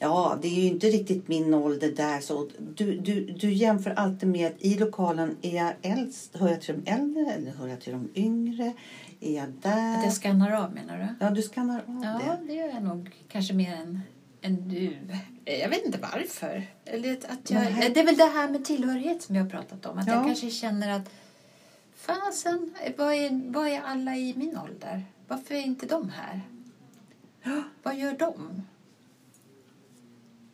Ja, 0.00 0.38
det 0.42 0.48
är 0.48 0.60
ju 0.62 0.66
inte 0.68 0.86
riktigt 0.86 1.28
min 1.28 1.54
ålder 1.54 1.92
där. 1.92 2.20
Så 2.20 2.48
du, 2.76 2.98
du, 3.00 3.24
du 3.24 3.52
jämför 3.52 3.90
alltid 3.90 4.28
med 4.28 4.52
i 4.58 4.74
lokalen 4.78 5.36
är 5.42 5.56
jag 5.56 5.72
äldst. 5.82 6.36
Hör 6.36 6.48
jag 6.48 6.60
till 6.60 6.74
de 6.84 6.90
äldre 6.90 7.32
eller 7.32 7.50
hör 7.50 7.68
jag 7.68 7.80
till 7.80 7.92
de 7.92 8.08
yngre? 8.14 8.72
Är 9.20 9.36
jag 9.36 9.48
där? 9.62 9.98
Att 9.98 10.04
jag 10.04 10.12
skannar 10.14 10.50
av 10.64 10.74
menar 10.74 10.98
du? 10.98 11.24
Ja, 11.24 11.30
du 11.30 11.42
skannar 11.42 11.78
av 11.86 12.00
Ja, 12.04 12.36
det. 12.40 12.46
det 12.46 12.54
gör 12.54 12.68
jag 12.68 12.82
nog 12.82 13.10
kanske 13.28 13.54
mer 13.54 13.74
än, 13.74 14.00
än 14.42 14.68
du. 14.68 14.96
Jag 15.44 15.68
vet 15.68 15.84
inte 15.86 15.98
varför. 15.98 16.66
Eller 16.84 17.12
att 17.12 17.50
jag, 17.50 17.62
Nej. 17.62 17.90
det 17.94 18.00
är 18.00 18.04
väl 18.06 18.16
det 18.16 18.24
här 18.34 18.48
med 18.50 18.64
tillhörighet 18.64 19.22
som 19.22 19.34
jag 19.36 19.42
har 19.42 19.50
pratat 19.50 19.86
om. 19.86 19.98
Att 19.98 20.06
Ja. 20.06 20.14
jag 20.14 20.24
kanske 20.26 20.50
känner 20.50 20.88
att 21.00 21.10
fasen, 22.06 22.74
vad 22.96 23.14
är, 23.14 23.52
vad 23.52 23.68
är 23.68 23.80
alla 23.80 24.16
i 24.16 24.34
min 24.36 24.58
ålder? 24.58 25.04
Varför 25.28 25.54
är 25.54 25.60
inte 25.62 25.86
de 25.86 26.08
här? 26.10 26.40
Vad 27.82 27.96
gör 27.96 28.18
de? 28.18 28.62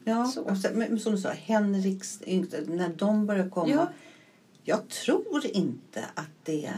Ja, 0.04 0.24
Så. 0.26 0.42
och 0.42 0.56
sen, 0.58 0.78
men 0.78 1.00
som 1.00 1.12
du 1.12 1.18
sa, 1.18 1.30
Henriks 1.30 2.20
när 2.66 2.88
de 2.96 3.26
börjar 3.26 3.48
komma. 3.50 3.68
Ja. 3.70 3.88
Jag 4.64 4.88
tror 4.88 5.46
inte 5.46 6.04
att 6.14 6.30
det... 6.42 6.72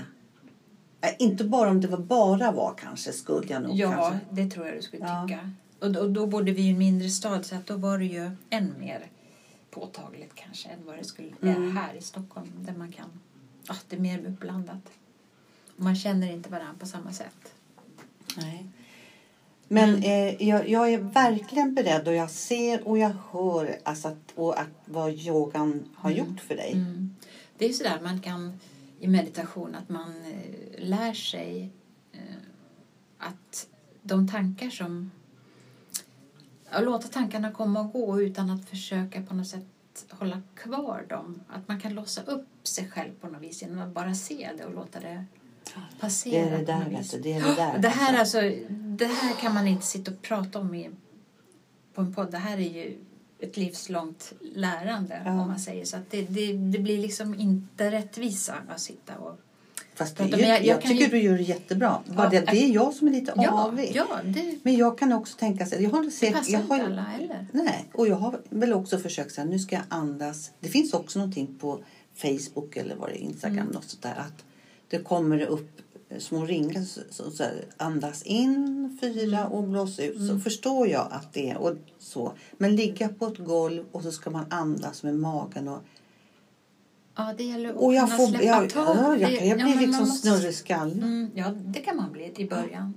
äh, 1.01 1.11
Inte 1.19 1.45
bara 1.45 1.71
om 1.71 1.81
det 1.81 1.89
var 1.89 1.99
bara 1.99 2.53
var 2.53 2.75
kanske, 2.79 3.13
skulle 3.13 3.53
jag 3.53 3.63
nog 3.63 3.77
Ja, 3.77 3.91
kanske. 3.93 4.19
det 4.31 4.51
tror 4.51 4.67
jag 4.67 4.77
du 4.77 4.83
skulle 4.83 5.05
Ja. 5.05 5.27
tycka. 5.29 5.51
Och 5.81 5.93
då, 5.93 6.09
då 6.09 6.27
bodde 6.27 6.53
vi 6.53 6.63
i 6.63 6.71
en 6.71 6.79
mindre 6.79 7.09
stad 7.09 7.47
så 7.47 7.55
att 7.55 7.67
då 7.67 7.77
var 7.77 7.99
det 7.99 8.05
ju 8.05 8.31
än 8.51 8.75
mer 8.81 9.07
påtagligt 9.71 10.35
kanske 10.35 10.69
än 10.69 10.79
vad 10.87 10.97
det 10.99 11.05
skulle 11.05 11.31
vara 11.41 11.55
Mm. 11.55 11.77
här 11.77 11.95
i 11.95 12.01
Stockholm 12.03 12.51
där 12.61 12.73
man 12.75 12.93
kan... 12.93 13.21
Ah, 13.69 13.77
det 13.89 13.97
är 13.97 14.01
mer 14.01 14.27
uppblandat. 14.27 14.91
Man 15.77 15.97
känner 15.97 16.33
inte 16.33 16.51
varandra 16.51 16.75
på 16.81 16.87
samma 16.87 17.13
sätt. 17.13 17.55
Nej. 18.37 18.67
Men 19.69 19.89
Mm. 19.89 20.03
eh, 20.03 20.49
jag, 20.49 20.69
jag 20.69 20.93
är 20.93 20.99
verkligen 20.99 21.75
beredd 21.75 22.09
och 22.09 22.15
jag 22.15 22.31
ser 22.31 22.89
och 22.89 22.99
jag 22.99 23.13
hör 23.31 23.79
alltså 23.83 24.09
att, 24.09 24.33
och 24.35 24.61
att 24.61 24.69
vad 24.85 25.13
yogan 25.13 25.85
har 25.95 26.11
Mm. 26.11 26.25
gjort 26.27 26.41
för 26.41 26.57
dig. 26.57 26.73
Mm. 26.73 27.15
Det 27.59 27.65
är 27.65 27.69
ju 27.69 27.75
sådär 27.75 28.01
man 28.03 28.21
kan 28.21 28.61
i 29.01 29.09
meditation 29.09 29.75
att 29.75 29.89
man 29.89 30.15
eh, 30.25 30.85
lär 30.85 31.13
sig 31.15 31.71
eh, 32.13 32.19
att 33.19 33.67
de 34.03 34.29
tankar 34.29 34.71
som... 34.71 35.11
Att 36.71 36.85
låta 36.85 37.09
tankarna 37.09 37.53
komma 37.53 37.81
och 37.81 37.93
gå 37.93 38.21
utan 38.23 38.51
att 38.51 38.69
försöka 38.69 39.23
på 39.23 39.35
något 39.35 39.49
sätt 39.49 39.67
hålla 40.11 40.43
kvar 40.55 41.07
dem. 41.09 41.41
Att 41.49 41.69
man 41.69 41.81
kan 41.81 41.95
låsa 41.95 42.23
upp 42.23 42.47
sig 42.63 42.91
själv 42.91 43.11
på 43.21 43.29
något 43.29 43.43
vis 43.43 43.63
genom 43.63 43.79
att 43.79 43.95
bara 43.95 44.15
se 44.15 44.51
det 44.59 44.65
och 44.65 44.75
låta 44.75 45.01
det 45.01 45.25
Det 45.65 46.01
passera. 46.01 46.47
är 46.47 46.59
det 46.59 46.65
där, 46.65 46.91
vet 46.91 47.11
du. 47.11 47.19
Det 47.21 47.33
är 47.33 47.41
det 47.43 47.55
där. 47.55 47.79
Det 47.83 47.89
här, 47.89 48.19
alltså. 48.19 48.39
alltså, 48.39 48.65
det 48.71 49.07
här 49.07 49.35
kan 49.35 49.55
man 49.55 49.69
inte 49.69 49.87
sitta 49.87 50.11
och 50.11 50.23
prata 50.23 50.59
om 50.59 50.75
i, 50.75 50.91
på 51.95 52.01
en 52.01 52.15
podd. 52.15 52.31
Det 52.31 52.39
här 52.39 52.57
är 52.57 52.85
ju 52.85 52.99
ett 53.39 53.57
livslångt 53.57 54.33
lärande 54.41 55.23
Ja. 55.25 55.31
om 55.31 55.37
man 55.49 55.59
säger 55.59 55.85
så. 55.85 55.97
Att 55.97 56.11
det, 56.11 56.23
det, 56.23 56.53
det 56.53 56.79
blir 56.79 56.99
liksom 56.99 57.35
inte 57.41 57.91
rättvisa 57.91 58.55
att 58.69 58.81
sitta 58.81 59.19
och... 59.19 59.39
Fast 59.95 60.17
det 60.17 60.25
ju- 60.25 60.31
jag- 60.31 60.49
jag, 60.49 60.65
jag 60.67 60.81
tycker 60.83 60.95
ju- 61.05 61.09
du 61.11 61.19
gör 61.23 61.37
det 61.37 61.43
jättebra. 61.43 61.99
Bara 62.07 62.25
Ja, 62.25 62.31
det, 62.41 62.41
det 62.51 62.65
är 62.65 62.69
jag 62.75 62.95
som 62.95 63.09
är 63.09 63.13
lite 63.13 63.33
Ja, 63.37 63.51
avig. 63.65 63.93
ja 63.95 64.07
det, 64.25 64.59
Men 64.63 64.77
jag 64.77 64.99
kan 64.99 65.13
också 65.13 65.37
tänka 65.39 65.67
så 65.67 65.75
här, 65.75 65.83
jag 65.83 65.91
har 65.91 66.03
det 66.05 66.11
sett, 66.11 66.33
passar 66.35 66.53
jag 66.53 66.61
inte 66.63 66.75
har, 66.75 66.81
alla 66.85 67.03
heller. 67.03 67.47
Nej, 67.53 67.85
och 67.95 68.09
jag 68.09 68.17
har 68.17 68.41
väl 68.51 68.73
också 68.73 68.99
försökt 68.99 69.33
säga 69.35 69.45
nu 69.45 69.59
ska 69.59 69.77
jag 69.77 69.85
andas. 69.89 70.51
Det 70.61 70.69
finns 70.69 70.95
också 70.95 71.19
någonting 71.19 71.55
på 71.61 71.79
Facebook 72.15 72.77
eller 72.77 72.97
vad 72.97 73.09
det 73.09 73.15
är, 73.15 73.21
Instagram 73.21 73.59
Mm. 73.59 73.73
något 73.73 73.91
sånt 73.91 74.03
där 74.03 74.15
att 74.19 74.45
det 74.89 74.99
kommer 74.99 75.41
upp 75.41 75.71
små 76.19 76.45
ringar 76.45 76.83
så, 76.83 77.01
så, 77.11 77.31
så 77.31 77.43
här, 77.43 77.65
andas 77.77 78.23
in 78.23 78.99
fyra 79.01 79.39
Mm. 79.39 79.53
och 79.53 79.63
blås 79.65 79.99
ut 79.99 80.17
så 80.17 80.23
Mm. 80.23 80.41
förstår 80.41 80.89
jag 80.89 81.09
att 81.11 81.33
det 81.33 81.51
är 81.51 81.57
och 81.57 81.77
så. 81.99 82.33
Men 82.59 82.77
ligga 82.77 83.09
på 83.09 83.27
ett 83.27 83.39
golv 83.39 83.85
och 83.93 84.03
så 84.03 84.13
ska 84.13 84.31
man 84.31 84.45
andas 84.51 85.03
med 85.03 85.15
magen 85.15 85.69
och, 85.69 85.81
Ja, 87.17 87.35
det 87.37 87.45
gäller 87.45 87.71
att 87.71 87.77
och 87.77 87.95
jag 87.95 88.05
kunna 88.07 88.17
får, 88.17 88.27
släppa 88.27 88.45
jag, 88.45 88.71
tag. 88.71 88.97
ja, 88.97 89.17
jag, 89.17 89.33
jag 89.33 89.47
ja, 89.47 89.55
blir 89.55 89.65
man 89.65 89.79
liksom 89.79 90.09
måste- 90.09 90.29
snurrig 90.29 90.51
i 90.51 90.53
skallen. 90.53 91.03
Mm, 91.03 91.31
ja, 91.35 91.51
det 91.67 91.81
kan 91.81 91.97
man 91.97 92.13
bli 92.13 92.33
i 92.37 92.49
början. 92.49 92.95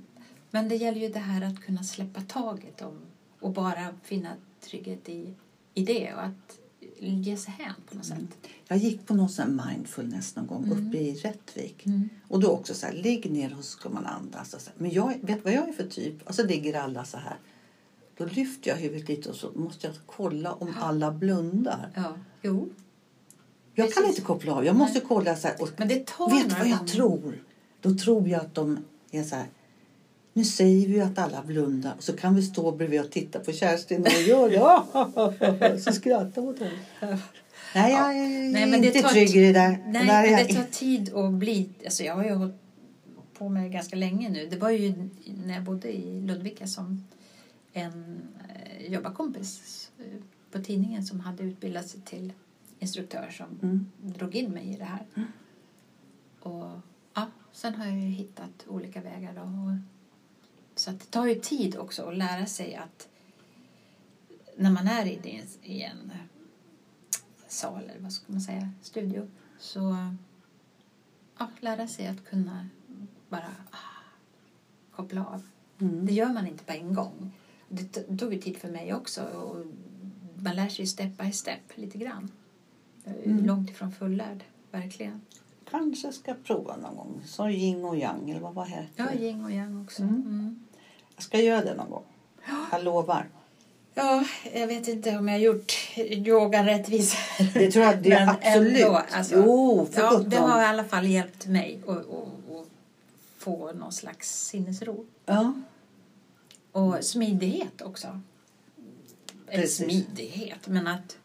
Men 0.52 0.70
det 0.70 0.76
gäller 0.76 1.02
ju 1.02 1.10
det 1.10 1.20
här 1.20 1.42
att 1.42 1.62
kunna 1.66 1.84
släppa 1.84 2.22
taget 2.22 2.82
om 2.82 3.00
och 3.40 3.52
bara 3.52 3.88
finna 4.04 4.30
trygghet 4.62 5.10
i, 5.10 5.34
i 5.74 5.84
det 5.86 6.14
och 6.14 6.22
att 6.24 6.58
ge 7.00 7.38
sig 7.38 7.54
hän 7.58 7.74
på 7.90 7.96
något 7.96 8.10
Mm. 8.12 8.20
sätt. 8.28 8.38
Jag 8.68 8.78
gick 8.78 9.06
på 9.08 9.14
någon 9.14 9.30
sån 9.30 9.62
mindfulness 9.68 10.36
någon 10.36 10.48
gång 10.48 10.64
Mm. 10.64 10.88
uppe 10.88 10.98
i 10.98 11.14
Rättvik. 11.16 11.86
Mm. 11.86 12.10
Och 12.28 12.40
då 12.40 12.48
också 12.48 12.74
så 12.74 12.86
här, 12.86 12.94
ligg 12.94 13.32
ner 13.32 13.52
och 13.58 13.66
så 13.66 13.72
ska 13.72 13.90
man 13.90 14.06
andas. 14.06 14.54
Och 14.54 14.62
så 14.62 14.70
här. 14.70 14.76
Men 14.82 14.92
jag, 14.92 15.14
vet 15.22 15.44
vad 15.44 15.54
jag 15.54 15.70
är 15.70 15.74
för 15.74 15.88
typ? 15.88 16.28
Och 16.28 16.36
så 16.36 16.44
ligger 16.44 16.80
alla 16.80 17.06
så 17.06 17.18
här. 17.18 17.36
Då 18.18 18.26
lyfter 18.26 18.70
jag 18.70 18.78
huvudet 18.78 19.10
lite 19.10 19.30
och 19.30 19.36
så 19.36 19.52
måste 19.56 19.88
jag 19.88 19.96
kolla 20.06 20.54
om 20.54 20.74
alla 20.80 21.12
blundar. 21.12 21.90
Ja, 21.96 22.18
jo. 22.42 22.70
Jag 23.78 23.94
kan 23.94 24.06
inte 24.06 24.22
koppla 24.22 24.54
av. 24.54 24.66
Jag 24.66 24.76
måste 24.76 25.00
kolla 25.00 25.36
så 25.36 25.48
här. 25.48 25.62
Och 25.62 25.70
Men 25.78 25.88
det 25.88 26.08
tar 26.08 26.30
vet 26.30 26.60
vad 26.60 26.68
jag 26.68 26.78
gånger. 26.78 26.92
tror? 26.92 27.44
Då 27.82 27.96
tror 27.96 28.28
jag 28.30 28.42
att 28.42 28.56
de 28.56 28.86
är 29.12 29.24
så 29.24 29.36
här. 29.36 29.46
Nu 30.34 30.44
säger 30.46 30.88
vi 30.88 30.94
ju 30.94 31.02
att 31.02 31.18
alla 31.18 31.44
blundar 31.44 31.94
och 31.98 32.04
så 32.04 32.13
kan 32.13 32.36
vi 32.36 32.42
stå 32.42 32.72
bredvid 32.72 33.02
och 33.02 33.12
titta 33.12 33.40
på 33.40 33.52
Kerstin 33.52 34.02
och 34.02 34.22
gör 34.28 34.50
det. 34.50 35.80
Så 35.82 35.94
skrattar 35.94 36.42
åt 36.42 36.60
henne. 36.60 37.20
Nej, 37.76 37.92
jag 37.92 38.18
är 38.18 38.52
Nej, 38.52 38.66
men 38.66 38.84
inte 38.84 39.02
tar 39.02 39.10
trygg 39.10 39.36
i 39.36 39.40
det 39.46 39.54
där. 39.54 39.84
Nej, 39.88 40.06
där 40.06 40.24
är 40.24 40.32
men 40.32 40.32
jag 40.32 40.48
det 40.48 40.54
tar 40.54 40.63
tid 40.63 41.13
att 41.13 41.34
bli... 41.34 41.70
Alltså 41.86 42.04
jag 42.04 42.16
har 42.16 42.24
ju 42.24 42.34
hållit 42.34 42.56
på 43.38 43.50
med 43.50 43.63
det 43.63 43.70
ganska 43.70 43.96
länge 43.96 44.30
nu. 44.30 44.48
Det 44.50 44.58
var 44.58 44.70
ju 44.70 45.10
när 45.46 45.54
jag 45.54 45.63
bodde 45.63 45.98
i 45.98 46.22
Ludvika 46.22 46.68
som 46.68 47.08
en 47.74 48.22
eh, 48.50 48.92
jobbarkompis 48.94 49.90
eh, 50.00 50.06
på 50.52 50.60
tidningen 50.63 51.04
som 51.06 51.20
hade 51.20 51.44
utbildat 51.44 51.88
sig 51.88 52.02
till 52.02 52.34
instruktör 52.80 53.30
som 53.30 53.60
Mm. 53.62 53.92
drog 53.98 54.36
in 54.36 54.52
mig 54.52 54.74
i 54.74 54.78
det 54.78 54.84
här. 54.86 55.06
Och 56.40 56.80
ja, 57.13 57.28
sen 57.52 57.76
har 57.76 57.86
jag 57.86 57.96
ju 57.96 58.10
hittat 58.10 58.66
olika 58.68 59.02
vägar. 59.02 59.34
Då. 59.34 59.78
Så 60.76 60.92
att 60.92 61.00
det 61.00 61.06
tar 61.06 61.26
ju 61.26 61.36
tid 61.36 61.78
också 61.78 62.04
att 62.04 62.18
lära 62.18 62.46
sig 62.46 62.76
att 62.76 63.08
när 64.58 64.72
man 64.72 64.88
är 64.88 65.06
i, 65.06 65.20
det, 65.24 65.44
i 65.63 65.82
en 65.82 66.12
sal, 67.48 67.84
eller 67.84 68.02
vad 68.02 68.13
ska 68.13 68.32
man 68.32 68.42
säga, 68.42 68.70
studio, 68.82 69.28
så 69.60 69.96
ja, 71.38 71.50
lära 71.60 71.88
sig 71.88 72.08
att 72.08 72.26
kunna 72.26 72.68
bara 73.30 73.52
ah, 73.72 74.12
koppla 74.92 75.26
av. 75.26 75.42
Mm. 75.80 76.06
Det 76.06 76.13
gör 76.13 76.34
man 76.34 76.48
inte 76.48 76.63
på 76.63 76.72
en 76.74 76.94
gång. 76.94 77.32
Det 77.70 78.18
tog 78.18 78.34
ju 78.34 78.42
tid 78.42 78.58
för 78.58 78.72
mig 78.72 78.94
också. 78.94 79.24
Och 79.24 79.66
man 80.36 80.56
lär 80.56 80.70
sig 80.70 80.88
step 80.88 81.18
by 81.18 81.32
step 81.32 81.62
lite 81.76 81.98
grann. 81.98 82.32
Är 83.08 83.26
Mm. 83.30 83.46
Långt 83.46 83.70
ifrån 83.70 83.91
fullärd, 83.91 84.43
verkligen. 84.72 85.22
Kanske 85.72 86.12
ska 86.12 86.34
prova 86.43 86.76
någon 86.78 86.96
gång. 86.96 87.22
Så 87.26 87.50
yin 87.50 87.86
och 87.86 87.98
yang 87.98 88.30
eller 88.30 88.39
vad 88.39 88.54
var 88.54 88.65
det? 88.65 88.86
Ja, 88.96 89.13
yin 89.13 89.43
och 89.46 89.52
yang 89.52 89.84
också. 89.84 90.02
Mm. 90.04 90.15
Mm. 90.15 90.65
Jag 91.15 91.24
ska 91.24 91.39
göra 91.39 91.62
det 91.63 91.76
någon 91.76 91.89
gång. 91.89 92.04
Jag 92.72 92.84
lovar. 92.84 93.30
Ja, 93.93 94.24
jag 94.54 94.67
vet 94.67 94.88
inte 94.88 95.17
om 95.17 95.28
jag 95.28 95.36
har 95.36 95.39
gjort 95.39 95.74
yogan 95.98 96.65
rättvisa. 96.65 97.17
Det 97.54 97.72
tror 97.72 97.86
jag 97.86 98.04
det 98.04 98.12
är 98.12 98.26
Men 98.26 98.30
absolut. 98.30 98.78
ändå, 98.86 99.02
alltså, 99.12 99.36
jo, 99.36 99.88
för 99.91 100.02
Ja, 100.02 100.20
det 100.20 100.38
har 100.38 100.62
i 100.62 100.65
alla 100.65 100.84
fall 100.84 101.08
hjälpt 101.08 101.48
mig 101.48 101.80
att, 101.88 101.98
att, 101.98 102.06
att 102.08 102.67
få 103.38 103.72
någon 103.74 103.91
slags 103.91 104.46
sinnesro. 104.48 105.06
Ja. 105.26 105.54
Och 106.72 106.96
smidighet 107.02 107.82
också. 107.82 108.22
Eller 109.48 109.62
Precis. 109.62 109.86
smidighet, 109.86 110.67
men 110.67 110.88
att 110.88 111.17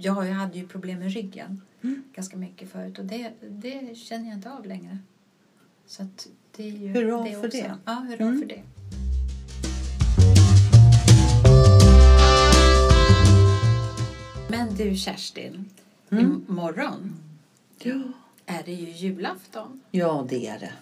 ja, 0.00 0.26
jag 0.26 0.34
hade 0.34 0.58
ju 0.58 0.68
problem 0.68 0.98
med 0.98 1.12
ryggen 1.12 1.60
Mm. 1.82 2.02
ganska 2.14 2.36
mycket 2.36 2.70
förut 2.72 2.98
och 2.98 3.04
det, 3.04 3.32
det 3.48 3.98
känner 3.98 4.28
jag 4.28 4.34
inte 4.38 4.50
av 4.52 4.66
längre. 4.66 4.98
Så 5.86 6.02
att 6.02 6.28
det 6.56 6.62
är 6.62 6.70
ju 6.72 6.88
Hurra 6.88 7.22
det 7.24 7.30
för 7.30 7.38
också. 7.46 7.58
det. 7.58 7.74
Ja, 7.84 7.92
hurra 7.92 8.24
Mm. 8.24 8.40
för 8.40 8.46
det. 8.48 8.62
Men 14.50 14.74
du 14.76 14.96
Kerstin, 14.96 15.64
Mm. 16.10 16.44
imorgon 16.48 17.14
Ja. 17.78 17.94
är 18.46 18.62
det 18.64 18.72
ju 18.72 18.90
julafton. 18.90 19.80
ja, 19.90 20.26
det 20.28 20.46
är 20.46 20.58
det. 20.58 20.72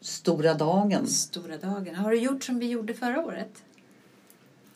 Stora 0.00 0.54
dagen. 0.54 1.06
Stora 1.06 1.56
dagen. 1.56 1.94
Har 1.94 2.10
du 2.10 2.18
gjort 2.18 2.44
som 2.44 2.58
vi 2.58 2.68
gjorde 2.68 2.94
förra 2.94 3.24
året? 3.24 3.62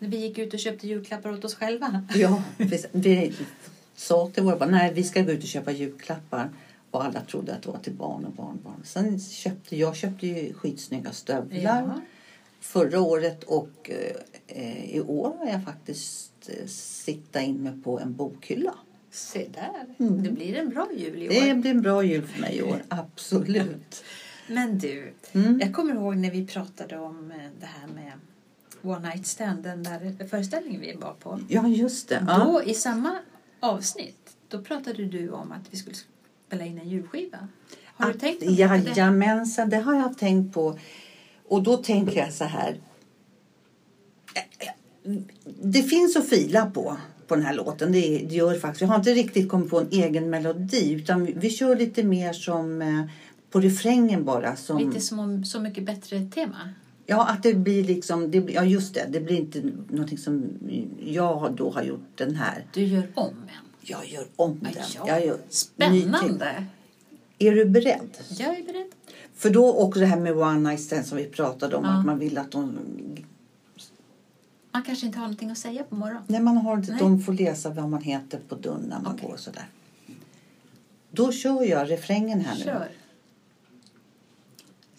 När 0.03 0.09
vi 0.09 0.17
gick 0.17 0.39
ut 0.39 0.55
och 0.55 0.61
köpte 0.61 0.87
julklappar 0.89 1.33
åt 1.33 1.45
oss 1.45 1.55
själva. 1.55 2.05
Ja, 2.15 2.43
vi, 2.93 3.33
sa 3.95 4.31
till 4.35 4.43
våra 4.43 4.57
barn, 4.57 4.71
nej 4.71 4.93
vi 4.95 5.05
ska 5.05 5.23
gå 5.23 5.31
ut 5.33 5.43
och 5.43 5.49
köpa 5.49 5.73
julklappar. 5.73 6.51
Och 6.91 7.05
alla 7.05 7.21
trodde 7.21 7.55
att 7.55 7.63
det 7.63 7.69
var 7.69 7.79
till 7.79 7.93
barn 7.93 8.25
och 8.25 8.33
barnbarn. 8.33 8.81
Sen 8.85 9.21
köpte 9.21 9.77
jag 9.77 9.97
köpte 9.97 10.27
ju 10.27 10.53
skitsnygga 10.55 11.13
stövlar 11.13 11.61
Ja. 11.63 12.01
förra 12.61 13.01
året 13.01 13.45
och 13.45 13.91
eh, 14.47 14.85
i 14.95 15.01
år 15.01 15.37
har 15.39 15.47
jag 15.47 15.65
faktiskt 15.65 16.33
eh, 16.49 16.67
siktat 16.67 17.43
in 17.43 17.57
mig 17.63 17.73
på 17.85 18.01
en 18.01 18.15
bokhylla. 18.17 18.75
Se 19.11 19.49
där. 19.55 20.07
Mm. 20.07 20.23
Det 20.23 20.31
blir 20.31 20.55
en 20.55 20.69
bra 20.69 20.89
jul 20.97 21.23
i 21.23 21.29
år. 21.29 21.47
Det 21.47 21.55
blir 21.55 21.71
en 21.71 21.83
bra 21.83 22.03
jul 22.05 22.27
för 22.27 22.41
mig 22.41 22.57
i 22.57 22.63
år, 22.63 22.83
absolut. 22.89 24.05
Men 24.49 24.79
du, 24.79 25.13
Mm. 25.33 25.61
jag 25.61 25.75
kommer 25.75 25.95
ihåg 25.95 26.17
när 26.17 26.31
vi 26.31 26.47
pratade 26.47 26.99
om 26.99 27.31
eh, 27.31 27.37
det 27.61 27.67
här 27.67 27.87
med 27.95 28.13
One 28.83 29.09
Night 29.09 29.27
Stand, 29.27 29.63
den 29.63 29.83
där 29.83 30.27
föreställningen 30.29 30.81
vi 30.81 30.93
var 30.95 31.13
på. 31.13 31.41
Ja, 31.49 31.69
just 31.69 32.09
det. 32.09 32.25
Ja. 32.29 32.39
Då 32.39 32.63
i 32.63 32.75
samma 32.75 33.19
avsnitt, 33.61 34.37
då 34.49 34.63
pratade 34.63 35.05
du 35.05 35.31
om 35.31 35.53
att 35.53 35.63
vi 35.71 35.77
skulle 35.77 35.97
spela 36.47 36.65
in 36.65 36.79
en 36.79 36.89
julskiva. 36.89 37.49
Har 37.85 38.07
du 38.07 38.13
Att- 38.13 38.21
tänkt 38.21 38.41
något 38.41 38.49
på 38.49 38.55
det? 38.55 38.91
Jajamensan, 38.97 39.71
det 39.71 39.77
har 39.77 39.95
jag 39.95 40.19
tänkt 40.19 40.55
på. 40.55 40.79
Och 41.49 41.63
då 41.63 41.77
tänker 41.77 42.17
jag 42.17 42.33
så 42.33 42.45
här. 42.45 42.81
Det 45.63 45.83
finns 45.83 46.17
att 46.17 46.29
fila 46.29 46.71
på, 46.71 46.97
på 47.27 47.37
den 47.37 47.45
här 47.45 47.55
låten. 47.55 47.93
Det, 47.93 48.01
det 48.01 48.35
gör 48.35 48.59
faktiskt. 48.59 48.81
Jag 48.81 48.89
har 48.89 48.97
inte 48.97 49.15
riktigt 49.15 49.49
kommit 49.49 49.71
på 49.71 49.81
en 49.81 49.89
egen 49.91 50.31
melodi. 50.31 50.93
Utan 50.93 51.25
vi, 51.25 51.33
vi 51.33 51.51
kör 51.51 51.77
lite 51.77 52.03
mer 52.03 52.33
som 52.33 52.83
eh, 52.83 53.05
på 53.51 53.61
refrängen 53.61 54.25
bara. 54.25 54.57
Som, 54.57 54.79
Lite 54.79 55.01
som 55.01 55.19
om 55.19 55.45
Så 55.45 55.61
mycket 55.61 55.85
bättre 55.85 56.21
tema. 56.35 56.71
Ja, 57.07 57.29
att 57.29 57.43
det 57.43 57.55
blir 57.55 57.85
liksom... 57.85 58.31
Det, 58.31 58.39
ja, 58.39 58.65
just 58.65 58.95
det. 58.95 59.07
Det 59.11 59.21
blir 59.21 59.37
inte 59.37 59.63
någonting 59.89 60.19
som 60.19 60.59
jag 61.01 61.55
då 61.57 61.71
har 61.71 61.83
gjort 61.83 62.07
den 62.15 62.35
här. 62.35 62.67
Du 62.73 62.85
gör 62.85 63.07
om 63.15 63.29
en. 63.29 63.73
Jag 63.81 64.09
gör 64.09 64.25
om 64.37 64.59
den. 64.63 64.73
Ja, 64.95 65.09
Jag 65.09 65.27
gör 65.27 65.39
Spännande. 65.49 66.67
Är 67.39 67.53
du 67.53 67.65
beredd? 67.65 68.19
Jag 68.29 68.59
är 68.59 68.63
beredd. 68.63 68.91
För 69.35 69.51
då 69.51 69.73
också 69.73 70.01
det 70.01 70.07
här 70.07 70.21
med 70.21 70.33
one 70.37 70.71
night 70.71 70.81
stand 70.81 71.07
som 71.07 71.19
vi 71.19 71.25
pratade 71.25 71.77
om. 71.77 71.85
Ja. 71.85 71.99
Att 71.99 72.07
man 72.07 72.19
vill 72.19 72.39
att 72.39 72.53
de... 72.53 72.79
Man 74.73 74.83
kanske 74.83 75.07
inte 75.07 75.19
har 75.19 75.25
någonting 75.27 75.51
att 75.51 75.59
säga 75.59 75.85
på 75.85 75.95
morgonen. 75.95 76.23
När 76.27 76.41
man 76.41 76.57
har 76.57 76.77
inte, 76.77 76.91
Nej. 76.91 77.01
de 77.01 77.21
får 77.21 77.33
läsa 77.33 77.71
vad 77.71 77.89
man 77.89 78.03
heter 78.03 78.41
på 78.49 78.55
dörren 78.55 78.81
när 78.89 79.01
man 79.01 79.15
Okej. 79.15 79.29
går 79.29 79.37
sådär. 79.37 79.67
Då 81.11 81.33
kör 81.33 81.63
jag 81.63 81.91
refrängen 81.91 82.41
här 82.41 82.55
nu. 82.59 82.65
Kör. 82.65 82.89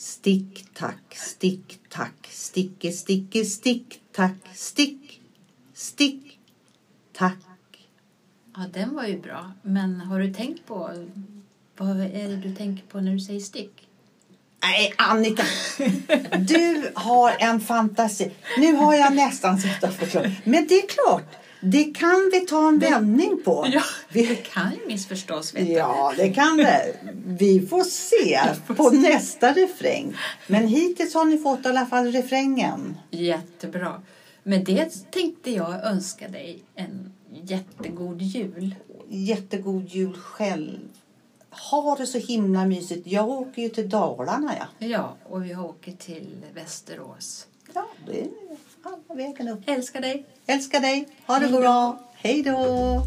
Stick, 0.03 0.65
tack, 0.73 1.15
stick, 1.15 1.79
tack, 1.89 2.27
sticke, 2.29 2.91
sticke, 2.91 3.45
stick, 3.45 4.01
tack, 4.11 4.35
stick, 4.53 5.21
stick, 5.73 6.39
tack. 7.13 7.37
Ja, 8.55 8.65
den 8.73 8.95
var 8.95 9.03
ju 9.03 9.19
bra. 9.19 9.51
Men 9.61 10.01
har 10.01 10.19
du 10.19 10.33
tänkt 10.33 10.65
på... 10.67 11.07
Vad 11.77 12.01
är 12.01 12.29
det 12.29 12.35
du 12.35 12.55
tänker 12.55 12.85
på 12.85 13.01
när 13.01 13.11
du 13.11 13.19
säger 13.19 13.39
stick? 13.39 13.87
Nej, 14.63 14.93
Annika! 14.97 15.43
Du 16.39 16.91
har 16.95 17.35
en 17.39 17.59
fantasi. 17.59 18.31
Nu 18.57 18.73
har 18.73 18.93
jag 18.93 19.15
nästan 19.15 19.61
suttit 19.61 19.83
och 19.83 19.93
förklarat. 19.93 20.31
Men 20.43 20.67
det 20.67 20.75
är 20.75 20.87
klart, 20.87 21.35
det 21.63 21.83
kan 21.83 22.29
vi 22.33 22.39
ta 22.39 22.67
en 22.67 22.79
vändning 22.79 23.41
på. 23.45 23.63
Det 23.63 23.83
Vi, 24.09 24.35
kan 24.35 24.71
ju 24.71 24.87
missförstås, 24.87 25.55
vet 25.55 25.69
ja, 25.69 26.13
det 26.17 26.29
kan 26.29 26.57
det. 26.57 26.95
Vi 27.25 27.67
får 27.67 27.83
se 27.83 28.39
på 28.75 28.89
nästa 28.89 29.53
refräng. 29.53 30.15
Men 30.47 30.67
hittills 30.67 31.13
har 31.13 31.25
ni 31.25 31.37
fått 31.37 31.65
i 31.65 31.69
alla 31.69 31.85
fall 31.85 32.11
refrängen. 32.11 32.97
Jättebra. 33.11 34.01
Med 34.43 34.65
det 34.65 35.11
tänkte 35.11 35.51
jag 35.51 35.85
önska 35.85 36.27
dig 36.27 36.63
en 36.75 37.13
jättegod 37.29 38.21
jul. 38.21 38.75
Jättegod 39.09 39.89
jul 39.89 40.17
själv. 40.17 40.79
Ha 41.71 41.95
det 41.95 42.07
så 42.07 42.17
himla 42.17 42.65
mysigt. 42.65 43.07
Jag 43.07 43.29
åker 43.29 43.61
ju 43.61 43.69
till 43.69 43.89
Dalarna, 43.89 44.55
ja. 44.59 44.87
Ja, 44.87 45.15
och 45.23 45.45
vi 45.45 45.55
åker 45.55 45.91
till 45.91 46.35
Västerås. 46.53 47.47
Ja, 47.73 47.87
det 48.05 48.21
är 48.21 48.27
alla 48.83 49.15
vägen 49.15 49.47
upp. 49.47 49.69
Älskar 49.69 50.01
dig. 50.01 50.25
Älskar 50.45 50.79
dig. 50.79 51.07
Ha 51.27 51.39
det 51.39 51.45
Hej 51.45 51.51
då. 51.53 51.59
bra. 51.59 52.11
Hej 52.13 52.43
då. 52.43 53.01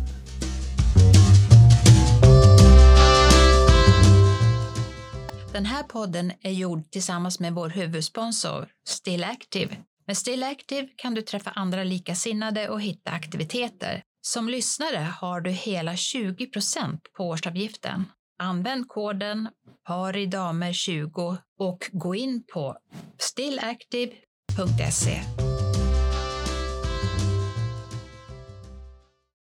Den 5.52 5.66
här 5.66 5.82
podden 5.82 6.32
är 6.42 6.50
gjord 6.50 6.90
tillsammans 6.90 7.40
med 7.40 7.52
vår 7.54 7.68
huvudsponsor 7.68 8.68
Still 8.88 9.24
Active. 9.24 9.76
Med 10.06 10.16
Still 10.16 10.42
Active 10.42 10.88
kan 10.96 11.14
du 11.14 11.22
träffa 11.22 11.50
andra 11.50 11.84
likasinnade 11.84 12.68
och 12.68 12.80
hitta 12.80 13.10
aktiviteter. 13.10 14.02
Som 14.22 14.48
lyssnare 14.48 15.08
har 15.20 15.40
du 15.40 15.50
hela 15.50 15.92
20% 15.92 16.98
på 17.16 17.24
årsavgiften. 17.24 18.04
Använd 18.38 18.88
koden 18.88 19.48
paridamer20 19.88 21.36
och 21.58 21.90
gå 21.92 22.14
in 22.14 22.44
på 22.52 22.76
stillactive.se. 23.18 25.20